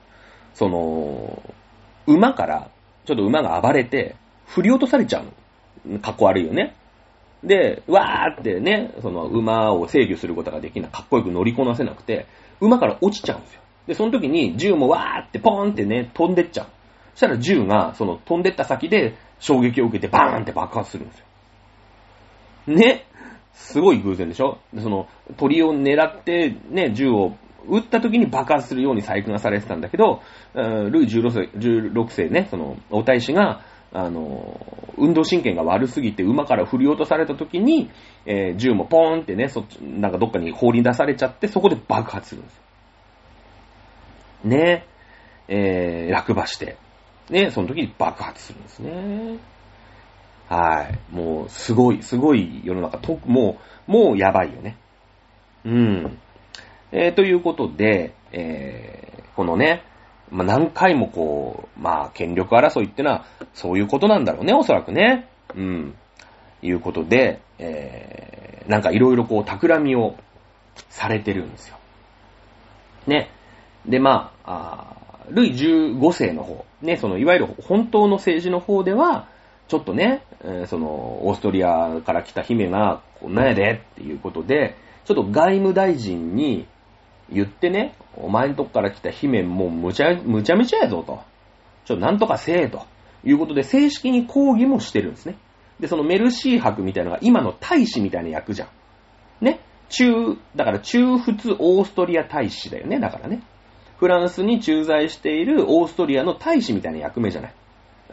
[0.54, 1.42] その、
[2.08, 2.70] 馬から、
[3.06, 4.16] ちょっと馬が暴れて、
[4.46, 6.00] 振り落とされちゃうの。
[6.00, 6.76] かっこ悪いよね。
[7.44, 12.26] で、わーってね、その馬を制御することができない、かっこよく乗りこなせなくて、
[12.60, 13.62] 馬から落ちちゃうんですよ。
[13.88, 16.68] で、その時に銃もわーってポーンってね、飛んでっちゃう。
[17.14, 21.26] そしたら銃が、その飛んでった先で衝撃を受けてバーンって爆発するんですよ。
[22.76, 23.06] ね？
[23.54, 24.58] すごい偶然でしょ？
[24.80, 25.08] その
[25.38, 30.22] 鳥を狙ってね、銃を撃った時に爆発するように細工がされてたんだけど、
[30.54, 33.62] ルイ16世 ,16 世ね、その、お大使が、
[33.96, 34.60] あの、
[34.98, 37.90] 運動神経が悪すぎて馬から振り落とされた時に、
[38.26, 42.64] えー、銃もポーンってね、そっち、なんかどっかに放り出されちゃって、そこで爆発するんですよ。
[44.44, 44.86] ね
[45.48, 46.76] えー、落馬して、
[47.30, 49.38] ね、その時に爆発するんですね。
[50.50, 51.16] はい。
[51.16, 54.76] もう、すごい、すごい世の中、と、もう、もうやばいよね。
[55.64, 56.18] うん。
[56.92, 59.84] えー、ということで、えー、このね、
[60.32, 65.28] まあ、何回もこう、まあ、権力争いってのは、そういうことなんだろうね、おそらくね。
[65.56, 65.96] うん。
[66.62, 70.16] いうことで、えー、なんかいろいろこう、企みを
[70.90, 71.78] されてるんですよ。
[73.08, 73.30] ね。
[73.86, 79.28] で、まあ、あルイ15世の方、ね、その、いわゆる本当の政治の方では、
[79.68, 86.68] ちょっとね、えー、その、オーストリアから来た姫が、こんなんやでっていうことで、ちょっと外務大臣に
[87.30, 91.22] 言ってね、お前んとこから来た姫もうむちゃ、むちゃむちゃやぞと。
[91.86, 92.86] ちょ、なんとかせえと。
[93.24, 95.36] いうことで正式に抗議もしてるんですね。
[95.80, 98.70] で、そのメルシー博みたいなのが今の大使みたいな役じゃん。
[99.42, 99.60] ね。
[99.90, 103.42] 中、だから中仏オーストリア大使だよね、だからね。
[103.98, 107.54] フランスに駐在しているオーストリアの大使みたいな役目じゃない。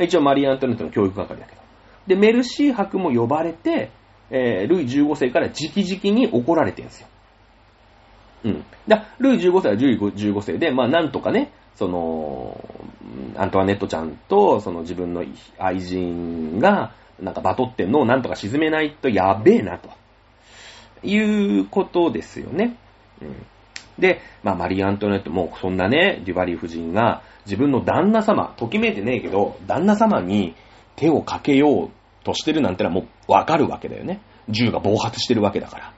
[0.00, 1.60] 一応マリー・アントネットの教育係だけど。
[2.06, 3.90] で、メルシー博も呼ばれて、
[4.30, 7.08] えー、ルイ15世から直々に怒られてるんですよ。
[8.44, 8.64] うん。
[8.88, 12.60] だルイ15世はルイ15世で、まあなんとかね、その、
[13.36, 15.24] アントワネットちゃんと、その自分の
[15.58, 19.90] 愛人が、なんかバトってんのをなんとか沈めないとやべえな、と
[21.02, 22.76] いうことですよね。
[23.20, 23.46] うん。
[23.98, 30.54] で、まあ、マリー・アントワネットもそんなね、デュバリー夫人が自分の旦那様、ときめいてねえけど、旦那様に
[30.96, 31.90] 手をかけよう
[32.24, 34.20] としてるなんてのはもうわかるわけだよね。
[34.48, 35.92] 銃が暴発してるわけだから。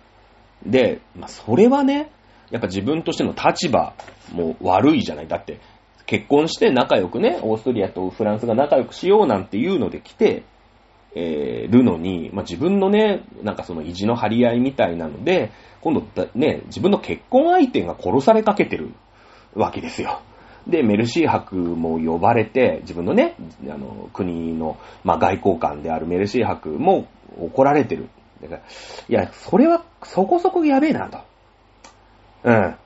[0.67, 2.11] で、まあ、それはね、
[2.51, 3.95] やっぱ自分としての立場
[4.33, 5.29] も悪いじゃない。
[5.29, 5.61] だって、
[6.07, 10.43] 結婚して仲良くね、オーストリアとフランスが仲良くしようなんていうので来て、
[11.17, 18.93] えー、るのに、まあ、自分のね、なんかその意地の張り合いみたいなので、今度ね、自分の結婚相手が殺されかけてる
[19.55, 20.21] わけですよ。
[20.67, 23.37] で、メルシー博も呼ばれて、自分のね、
[23.71, 27.07] あの、国の、まあ、外交官であるメルシー博も
[27.39, 28.09] 怒られてる。
[28.43, 28.63] だから、
[29.09, 31.19] いや、それはそこそこやべえなと。
[32.45, 32.77] うん。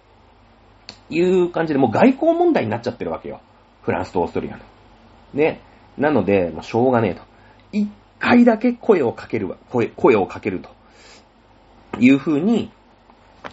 [1.11, 3.41] いう感じで、もう外交問題になっちゃってるわけよ。
[3.83, 4.63] フランスとオーストリアの。
[5.35, 5.61] ね。
[5.97, 7.23] なので、まあ、しょうがねえと。
[7.73, 10.71] 一回だけ声をかけるわ、声、声をかけると。
[11.99, 12.71] いう風に、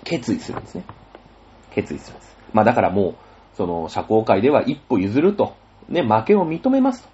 [0.04, 0.86] 決意するんですね。
[1.72, 2.38] 決意するんです。
[2.54, 3.16] まあだからもう、
[3.56, 5.56] その、社交界では一歩譲ると。
[5.90, 7.10] ね、負けを認めますと。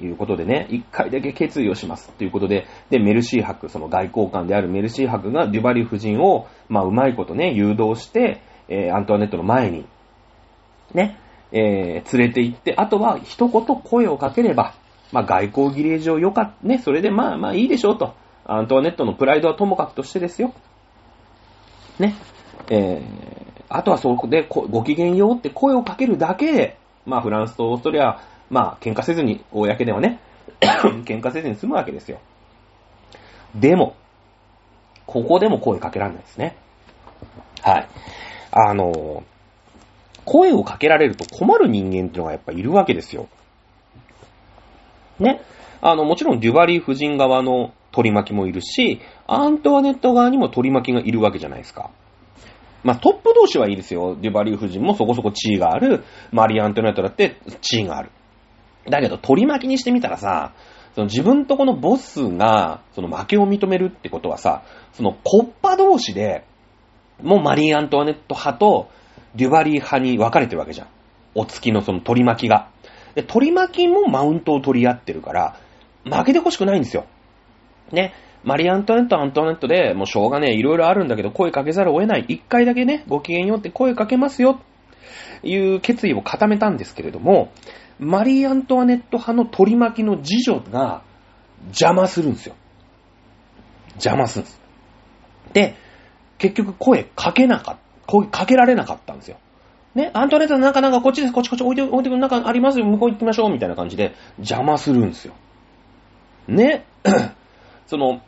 [0.00, 2.10] いうことでね、一回だけ決意をします。
[2.12, 9.86] ということで、で、メルシー博、その外交官であるメルシー博がデュバリ夫人を、まあ、うまいことね、誘導して、えー、アントワネットの前に、
[10.92, 11.18] ね、
[11.52, 14.74] えー、連れて行って、あとは一言声をかければ、
[15.12, 18.14] まあ、外交儀礼上よかった、ね、それでまあまあいいでしょうと。
[18.48, 20.54] アントワネットのプライドはともかくとしてですよ。
[21.98, 22.14] ね。
[22.70, 28.20] えー、あとはそこでご機嫌ようって声をかけるだけで、まあフランスとオーストリア
[28.50, 30.20] まあ、喧嘩せずに、公ではね、
[30.60, 32.18] 喧嘩せずに済むわけですよ。
[33.54, 33.96] でも、
[35.06, 36.56] ここでも声かけられないですね。
[37.62, 37.88] はい。
[38.52, 39.22] あの、
[40.24, 43.28] 声をかけられると困る人間っていうのがやっぱいるわけですよ。
[45.18, 45.40] ね。
[45.80, 51.90] あの、もちろんデュバリー夫人側の取り巻きもいるし、アントワネット側にも取り巻きがいるわけじゃないですか。
[52.82, 54.16] まあ、トップ同士はいいですよ。
[54.20, 56.04] デュバリー夫人もそこそこ地位がある。
[56.30, 58.10] マリー・アントネットだって地位がある。
[58.90, 60.52] だけど、取り巻きにしてみたらさ、
[60.94, 64.62] その自分とこのボスが、その負けを認めるってことはさ、
[64.92, 66.44] そのコッパ同士で、
[67.22, 68.88] もうマリー・アントワネット派と
[69.34, 70.88] デュバリー派に分かれてるわけじゃん。
[71.34, 72.70] お月のその取り巻きが。
[73.14, 75.56] で、取り巻きもマウントを取り合ってるから、
[76.04, 77.04] 負けてほしくないんですよ。
[77.92, 78.14] ね。
[78.42, 82.24] マリー・アントワネット、アントワネットで、もうしょうがねえ、いろいろあるんだけど、声かけざるを得ない。
[82.28, 84.60] 一回だけね、ご機嫌よって声かけますよ。
[85.42, 87.50] という決意を固めたんですけれども、
[87.98, 91.02] マリー・アントワネット派の取り巻きの次女が
[91.68, 92.54] 邪魔するんですよ。
[93.94, 94.60] 邪魔するんです。
[95.52, 95.74] で、
[96.38, 97.80] 結局声かけなかった。
[98.06, 99.38] 声かけられなかったんですよ。
[99.94, 105.34] ね、アントワネットの中なんかこっちです、こっちこっち置いて、置いてくる中ありますよ、向こう行ってきましょう、みたいな感じで邪魔するんですよ。
[106.48, 106.84] ね、
[107.88, 108.20] その、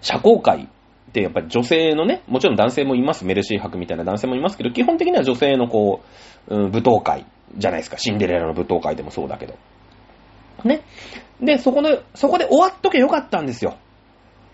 [0.00, 0.68] 社交界
[1.14, 6.02] ってやっぱり女性のね、もちろん男性もいます、メルシー博みたいな男性もいますけど、基本的には女性のこ
[6.48, 7.24] う、うん、舞踏会
[7.56, 7.98] じゃないですか。
[7.98, 9.54] シンデレラの舞踏会でもそうだけど。
[10.64, 10.80] ね。
[11.40, 13.76] で、そこで、そこで終わっとけよかったんですよ。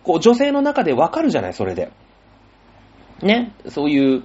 [0.02, 1.90] こう、女性の中でわかるじゃない、それで。
[3.22, 3.52] ね。
[3.68, 4.24] そういう、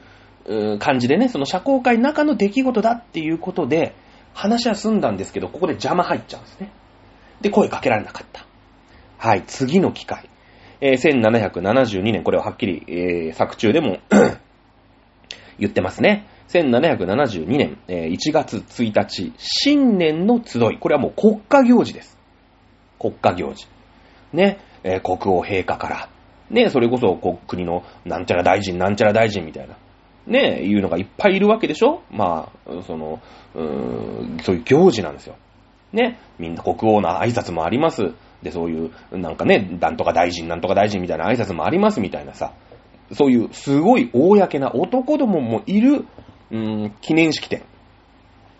[0.79, 3.95] 感じでね、その社交界の中の出来事だっていうことで、
[4.33, 6.69] 話は済んだんですけど、ここで邪魔入っちゃうんですね。
[7.39, 8.45] で、声かけられなかった。
[9.17, 10.29] はい、次の機会。
[10.81, 13.99] えー、1772年、これははっきり、えー、作中でも
[15.59, 16.27] 言ってますね。
[16.49, 20.77] 1772年、え1月1日、新年の集い。
[20.77, 22.17] これはもう国家行事です。
[22.99, 23.67] 国家行事。
[24.33, 26.09] ね、えー、国王陛下から、
[26.49, 27.15] ね、それこそ
[27.47, 29.77] 国のなんちゃら大臣、なんちゃら大臣みたいな、
[30.27, 33.19] ね、いうのがいっぱいいるわけでしょまあ、その、
[33.55, 35.35] うーん、そういう行事なんですよ。
[35.93, 38.13] ね、みんな国王の挨拶もあります。
[38.45, 42.53] で、そういう、なんかね、なんとか大臣、なんとか大臣みたいな挨拶もありますみたいなさ、
[43.11, 46.05] そういうすごい公な男どももいる
[46.51, 47.63] うん、記念式典。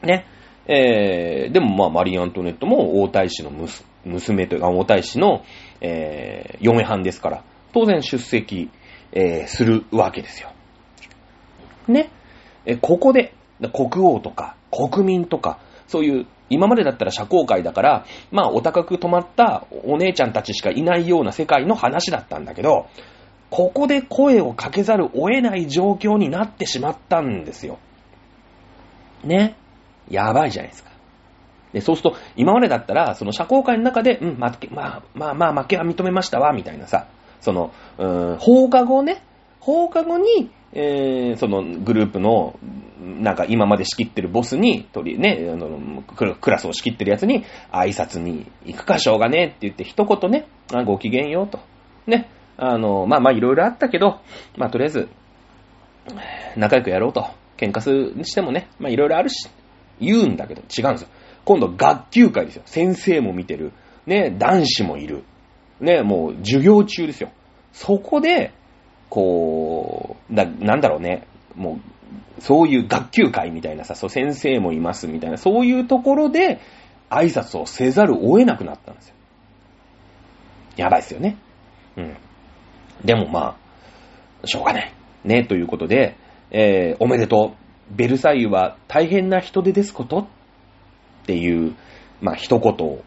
[0.04, 0.26] ね。
[0.68, 3.52] えー、でもまあ、マリー・アントネットも王太子の
[4.04, 5.44] 娘というか、王太子の、
[5.82, 8.72] えー、嫁はんですから、当然出席、
[9.12, 10.52] えー、するわけですよ。
[11.88, 12.10] ね。
[12.66, 13.34] え、ここで、
[13.74, 22.88] 国王とか、国民とか、そういう、今までだったら社交界だから、まあ、お高く泊まったお姉ちゃんたちしかいないような世界の話だったんだけど、
[23.50, 27.80] ここで声をかけざるを得ない状況になってしまったんですよ。
[29.24, 29.56] ね。
[30.10, 30.91] やばいじゃないですか。
[31.74, 37.08] で、そうすると、今までだったら、その社交界の中で、うん、まあ、まあ、まあ、まあ、負けは認めましたわ、みたいなさ、
[37.41, 39.24] その、うーん、放課後ね、
[39.60, 42.59] 放課後に、えー、そのグループの、
[43.01, 51.59] なんか今まで仕切ってるボスに、とり、ね、あの、クラスを仕切ってるやつに、挨拶に行くかしょうがねえって言って一言ね、あご機嫌ようと。
[52.07, 54.19] ね、あの、まあまあいろいろあったけど、
[54.57, 55.09] まあとりあえず、
[56.57, 57.26] 仲良くやろうと。
[57.57, 59.47] 喧嘩するにしてもね、まあいろいろあるし、
[60.01, 61.07] 言うんだけど違うんですよ。
[61.45, 62.63] 今度学級会ですよ。
[62.65, 63.71] 先生も見てる。
[64.05, 65.23] ね、男子もいる。
[65.80, 67.32] ね、もう授業中ですよ。
[67.71, 68.51] そこで、
[69.16, 71.80] こう、だ、なんだろうね、も
[72.38, 76.59] う、そういう学級会みたいなさ、そう先生もいますみたいな、そういうところで
[77.09, 79.16] 挨拶をせざるを得なくなったんですよ。
[80.76, 81.38] やばいですよね。
[81.95, 82.18] うん。
[83.05, 83.57] でもま
[84.43, 84.91] あ、しょうがない。
[85.24, 86.18] ね、ということで、
[86.51, 87.95] えー、おめでとう。
[87.95, 90.20] ベルサイユは大変な人手ですこと？
[90.20, 90.28] っ
[91.26, 91.74] ていう、
[92.20, 93.01] まあ一言を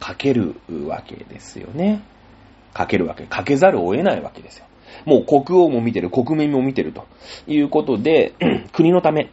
[0.00, 0.54] かける
[0.88, 2.02] わけですよね。
[2.72, 3.24] かけるわけ。
[3.26, 4.64] かけざるを得ないわけですよ。
[5.04, 7.06] もう国王も見てる、国民も見てると
[7.46, 8.34] いうことで、
[8.72, 9.30] 国のため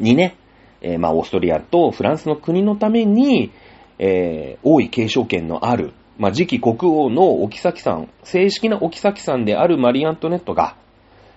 [0.00, 0.36] にね、
[0.80, 3.52] えー、まあオーストリアとフランスの国のために、
[3.98, 10.76] えー、王位継承権のあるまあ、次期国王のお妃さん、正式なお妃さんであるマリー・アントネットが、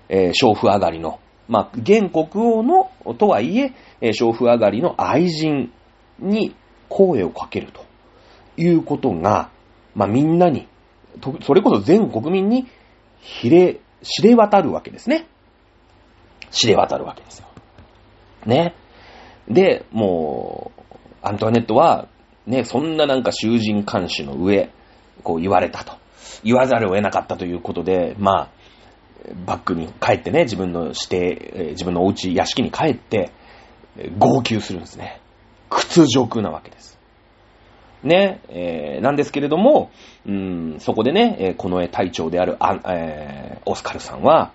[0.07, 5.71] えー、娼婦上がりの、まあ、現国王の、とはいえ、えー、娼婦上がりの愛人
[6.19, 6.55] に
[6.89, 7.83] 声をかけると
[8.57, 9.49] いうことが、
[9.95, 10.67] まあ、みんなに、
[11.41, 12.67] それこそ全国民に、
[13.27, 15.27] ひれ、知れ渡るわけですね。
[16.49, 17.47] 知れ渡るわけですよ。
[18.45, 18.73] ね。
[19.49, 22.07] で、もう、アントワネットは、
[22.45, 24.69] ね、そんななんか囚人監視の上、
[25.23, 25.93] こう言われたと。
[26.43, 28.49] 言わざるを得なかったということで、まあ、
[29.45, 33.31] バックに帰ってね、自分の指定、自分のお家、屋敷に帰って、
[34.17, 35.19] 号泣するんですね。
[35.69, 36.96] 屈辱なわけです。
[38.03, 39.91] ね、えー、なんですけれども、
[40.25, 44.51] うん、そこでね、この絵隊長であるあ、えー、オスカルさんは、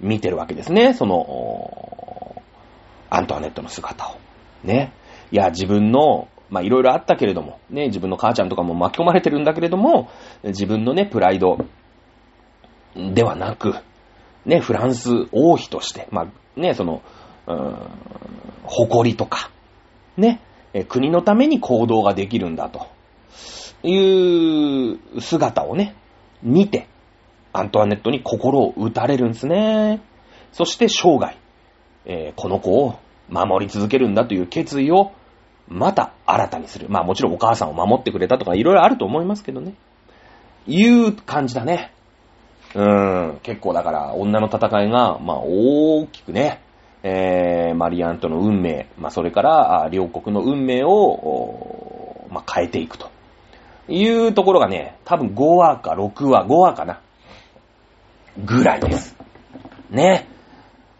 [0.00, 2.42] 見てるわけですね、その、
[3.10, 4.16] アントワネットの姿を。
[4.64, 4.92] ね。
[5.30, 10.08] いや、自分のまいろいろあったけれども、ね、自分の母ちゃんとかも巻き込まれてるんだけれども、
[10.42, 11.58] 自分のね、プライド
[12.94, 13.74] ではなく、
[14.44, 16.22] ね、フランス王妃として、ま
[16.56, 17.02] あね、その、
[17.46, 17.76] うん、
[18.64, 19.50] 誇りとか、
[20.16, 20.40] ね、
[20.82, 22.88] 国のために行動ができるんだと
[23.86, 25.94] いう姿をね、
[26.42, 26.88] 見て、
[27.52, 30.02] アントワネットに心を打たれるんですね。
[30.50, 31.36] そして生涯、
[32.04, 32.98] えー、この子を
[33.28, 35.12] 守り続けるんだという決意を
[35.68, 36.88] また新たにする。
[36.88, 39.74] まあもちろんお母さんを守ってくれたとかいろいろあると思いますけどね。
[40.66, 41.92] いう感じだね。
[42.74, 46.60] うん、結構だから女の戦いが、まあ大きくね、
[47.06, 53.10] えー、マリアントの運命、まあそれから両国の運命を、まあ変えていくと。
[53.86, 57.00] いうところがね、多分5話か6話、5話かな。
[58.42, 59.14] ぐらいです。
[59.90, 60.26] ね。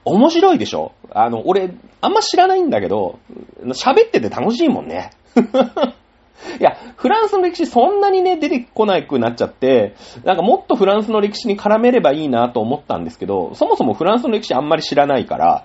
[0.05, 0.92] 面白いでしょ？
[1.11, 3.18] あの、俺、あんま知らないんだけど、
[3.62, 5.12] 喋ってて楽しいもんね。
[6.61, 9.94] いや、フランスの歴史そんなにね、出てこなくなっちゃって、
[10.24, 15.64] なんかもっとフランスの歴史に絡めればいいなと思ったんですけど、そもそもフランスの歴史あんまり知らないから、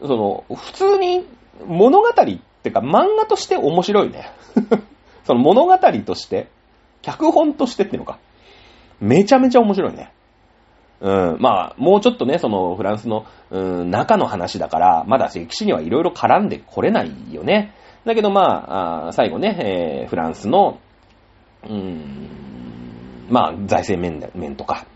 [0.00, 1.26] その、普通に
[1.66, 2.14] 物語っ
[2.62, 4.30] てか漫画として面白いね。
[5.24, 6.48] その物語として、
[7.02, 8.18] 脚本としてっていうのか。
[9.00, 10.12] めちゃめちゃ面白いね。
[11.00, 17.72] うん、まあ、もうちょっとね、そのフランスの、うん、中の話だから、まだ歴史にはいろいろ絡んでこれないよね。
[18.04, 20.78] だけどまあ、あ最後ね、えー、フランスの、
[21.68, 22.28] うん、
[23.28, 24.86] まあ、財政面面とか、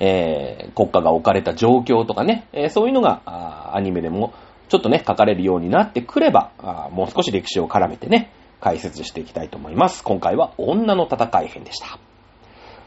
[0.00, 4.34] えー、国家が置かれた状況とかね、えー、そういうのがアニメでも
[4.68, 6.50] ちょっとね、書かれるようになってくれば、
[6.90, 10.02] もう少し歴史を絡めてね、解説していきたいと思います。
[10.02, 11.98] 今回は女の戦い編でした。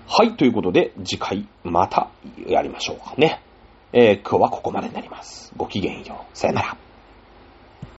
[0.10, 2.10] はい、ということで、次回また
[2.48, 3.42] やりましょうかね。
[3.94, 5.54] えー、今日はここまでになります。
[5.56, 6.38] ごきげんよう。
[6.38, 6.87] さよなら。